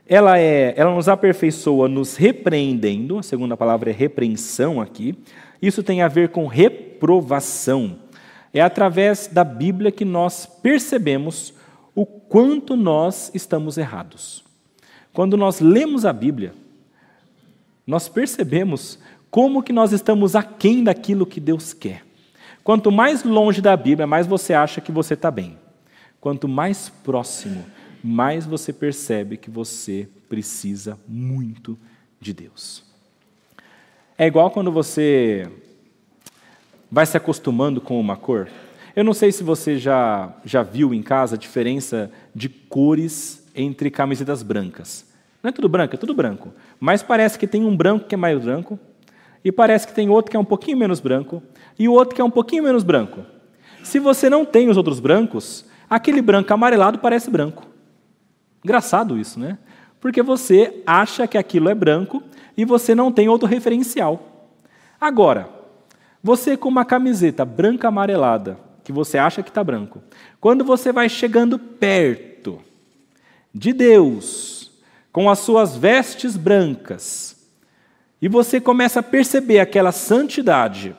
[0.05, 5.15] Ela, é, ela nos aperfeiçoa nos repreendendo, a segunda palavra é repreensão aqui.
[5.61, 7.97] Isso tem a ver com reprovação.
[8.53, 11.53] É através da Bíblia que nós percebemos
[11.95, 14.43] o quanto nós estamos errados.
[15.13, 16.53] Quando nós lemos a Bíblia,
[17.87, 18.99] nós percebemos
[19.31, 22.03] como que nós estamos aquém daquilo que Deus quer.
[22.63, 25.57] Quanto mais longe da Bíblia, mais você acha que você está bem.
[26.19, 27.65] Quanto mais próximo,
[28.03, 31.77] mais você percebe que você precisa muito
[32.19, 32.83] de Deus.
[34.17, 35.49] É igual quando você
[36.91, 38.49] vai se acostumando com uma cor.
[38.95, 43.91] Eu não sei se você já, já viu em casa a diferença de cores entre
[43.91, 45.05] camisetas brancas.
[45.41, 46.53] Não é tudo branco, é tudo branco.
[46.79, 48.79] Mas parece que tem um branco que é mais branco,
[49.43, 51.41] e parece que tem outro que é um pouquinho menos branco,
[51.77, 53.25] e o outro que é um pouquinho menos branco.
[53.83, 57.65] Se você não tem os outros brancos, aquele branco amarelado parece branco.
[58.63, 59.57] Engraçado isso, né?
[60.01, 62.21] Porque você acha que aquilo é branco
[62.57, 64.49] e você não tem outro referencial.
[64.99, 65.49] Agora,
[66.21, 70.01] você com uma camiseta branca amarelada, que você acha que está branco,
[70.41, 72.59] quando você vai chegando perto
[73.53, 74.56] de Deus,
[75.17, 77.35] com as suas vestes brancas,
[78.21, 80.95] e você começa a perceber aquela santidade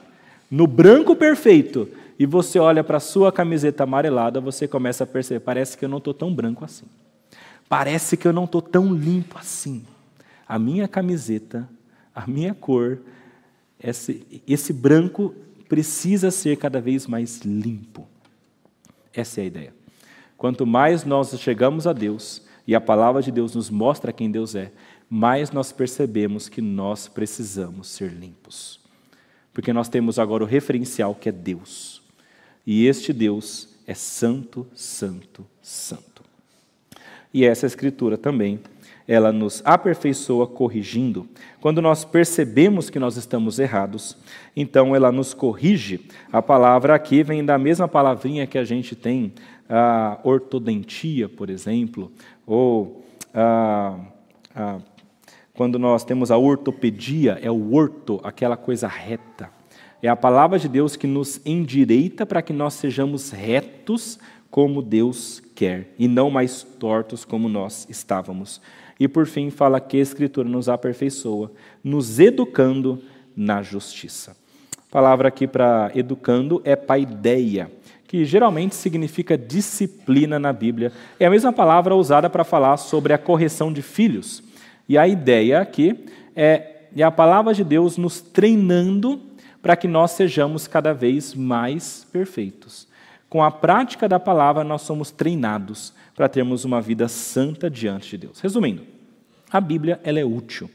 [0.50, 1.88] no branco perfeito,
[2.18, 5.88] e você olha para a sua camiseta amarelada, você começa a perceber: parece que eu
[5.88, 6.86] não estou tão branco assim.
[7.68, 9.84] Parece que eu não estou tão limpo assim.
[10.48, 11.68] A minha camiseta,
[12.12, 12.98] a minha cor,
[13.80, 15.32] esse, esse branco
[15.68, 18.04] precisa ser cada vez mais limpo.
[19.12, 19.74] Essa é a ideia.
[20.36, 24.54] Quanto mais nós chegamos a Deus, e a palavra de Deus nos mostra quem Deus
[24.54, 24.70] é,
[25.08, 28.78] mais nós percebemos que nós precisamos ser limpos.
[29.54, 32.02] Porque nós temos agora o referencial que é Deus.
[32.66, 36.22] E este Deus é santo, santo, santo.
[37.32, 38.60] E essa escritura também,
[39.06, 41.26] ela nos aperfeiçoa corrigindo.
[41.62, 44.14] Quando nós percebemos que nós estamos errados,
[44.54, 46.06] então ela nos corrige.
[46.30, 49.32] A palavra aqui vem da mesma palavrinha que a gente tem
[49.68, 52.10] a ortodentia, por exemplo,
[52.48, 53.98] ou ah,
[54.56, 54.78] ah,
[55.52, 59.50] quando nós temos a ortopedia, é o orto, aquela coisa reta.
[60.02, 64.18] É a palavra de Deus que nos endireita para que nós sejamos retos
[64.50, 68.60] como Deus quer e não mais tortos como nós estávamos.
[68.98, 71.52] E por fim, fala que a Escritura nos aperfeiçoa,
[71.84, 73.02] nos educando
[73.36, 74.36] na justiça.
[74.76, 77.70] A palavra aqui para educando é paideia
[78.08, 80.90] que geralmente significa disciplina na Bíblia.
[81.20, 84.42] É a mesma palavra usada para falar sobre a correção de filhos.
[84.88, 89.20] E a ideia aqui é, é a palavra de Deus nos treinando
[89.60, 92.88] para que nós sejamos cada vez mais perfeitos.
[93.28, 98.26] Com a prática da palavra, nós somos treinados para termos uma vida santa diante de
[98.26, 98.40] Deus.
[98.40, 98.84] Resumindo,
[99.50, 100.70] a Bíblia ela é útil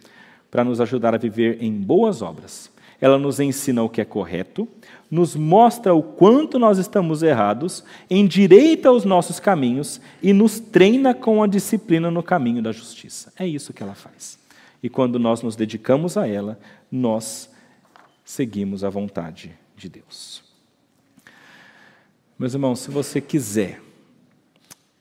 [0.51, 2.71] para nos ajudar a viver em boas obras.
[3.03, 4.65] Ela nos ensina o que é correto,
[5.11, 11.43] nos mostra o quanto nós estamos errados, endireita os nossos caminhos e nos treina com
[11.43, 13.33] a disciplina no caminho da justiça.
[13.37, 14.39] É isso que ela faz.
[14.81, 16.57] E quando nós nos dedicamos a ela,
[16.89, 17.49] nós
[18.23, 20.41] seguimos a vontade de Deus.
[22.39, 23.81] Meus irmãos, se você quiser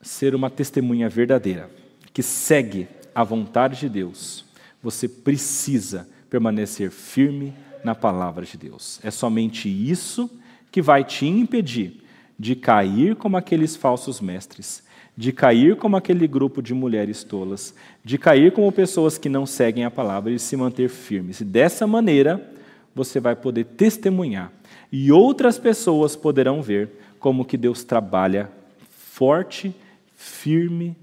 [0.01, 1.71] ser uma testemunha verdadeira,
[2.13, 4.45] que segue a vontade de Deus,
[4.83, 7.55] você precisa permanecer firme
[7.85, 9.01] na palavra de Deus.
[9.03, 10.31] É somente isso
[10.71, 12.03] que vai te impedir
[12.39, 14.83] de cair como aqueles falsos mestres,
[15.17, 17.75] de cair como aquele grupo de mulheres tolas,
[18.05, 21.41] de cair como pessoas que não seguem a palavra e se manter firmes.
[21.41, 22.51] E dessa maneira,
[22.95, 24.51] você vai poder testemunhar
[24.91, 28.51] e outras pessoas poderão ver como que Deus trabalha
[28.89, 29.75] forte,
[30.17, 30.97] firme,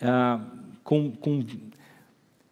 [0.00, 0.40] ah,
[0.82, 1.44] com, com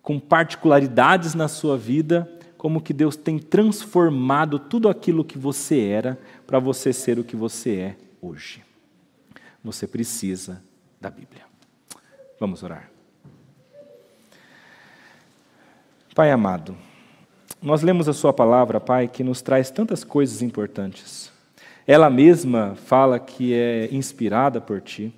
[0.02, 2.28] com particularidades na sua vida,
[2.60, 7.34] como que Deus tem transformado tudo aquilo que você era para você ser o que
[7.34, 8.62] você é hoje.
[9.64, 10.62] Você precisa
[11.00, 11.42] da Bíblia.
[12.38, 12.90] Vamos orar.
[16.14, 16.76] Pai amado,
[17.62, 21.32] nós lemos a Sua palavra, Pai, que nos traz tantas coisas importantes.
[21.86, 25.10] Ela mesma fala que é inspirada por Ti.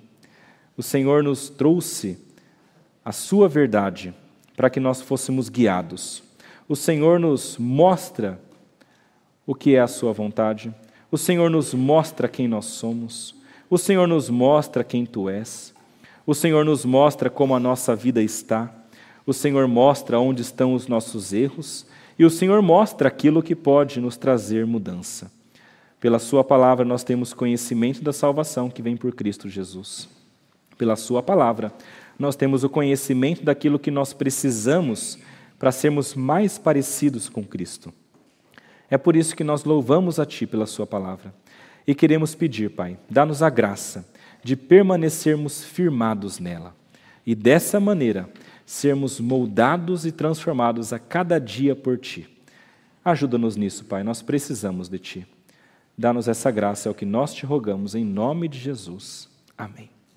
[0.77, 2.17] O Senhor nos trouxe
[3.03, 4.13] a Sua verdade
[4.55, 6.23] para que nós fôssemos guiados.
[6.67, 8.39] O Senhor nos mostra
[9.45, 10.73] o que é a Sua vontade.
[11.11, 13.35] O Senhor nos mostra quem nós somos.
[13.69, 15.73] O Senhor nos mostra quem Tu és.
[16.25, 18.73] O Senhor nos mostra como a nossa vida está.
[19.25, 21.85] O Senhor mostra onde estão os nossos erros.
[22.17, 25.29] E o Senhor mostra aquilo que pode nos trazer mudança.
[25.99, 30.07] Pela Sua palavra, nós temos conhecimento da salvação que vem por Cristo Jesus.
[30.77, 31.73] Pela Sua palavra,
[32.17, 35.17] nós temos o conhecimento daquilo que nós precisamos
[35.63, 37.93] para sermos mais parecidos com Cristo.
[38.89, 41.33] É por isso que nós louvamos a Ti pela Sua palavra
[41.87, 44.05] e queremos pedir, Pai, dá-nos a graça
[44.43, 46.75] de permanecermos firmados nela
[47.25, 48.29] e dessa maneira
[48.65, 52.27] sermos moldados e transformados a cada dia por Ti.
[53.05, 55.27] Ajuda-nos nisso, Pai, nós precisamos de Ti.
[55.97, 59.29] Dá-nos essa graça, é o que nós te rogamos, em nome de Jesus.
[59.57, 59.92] Amém.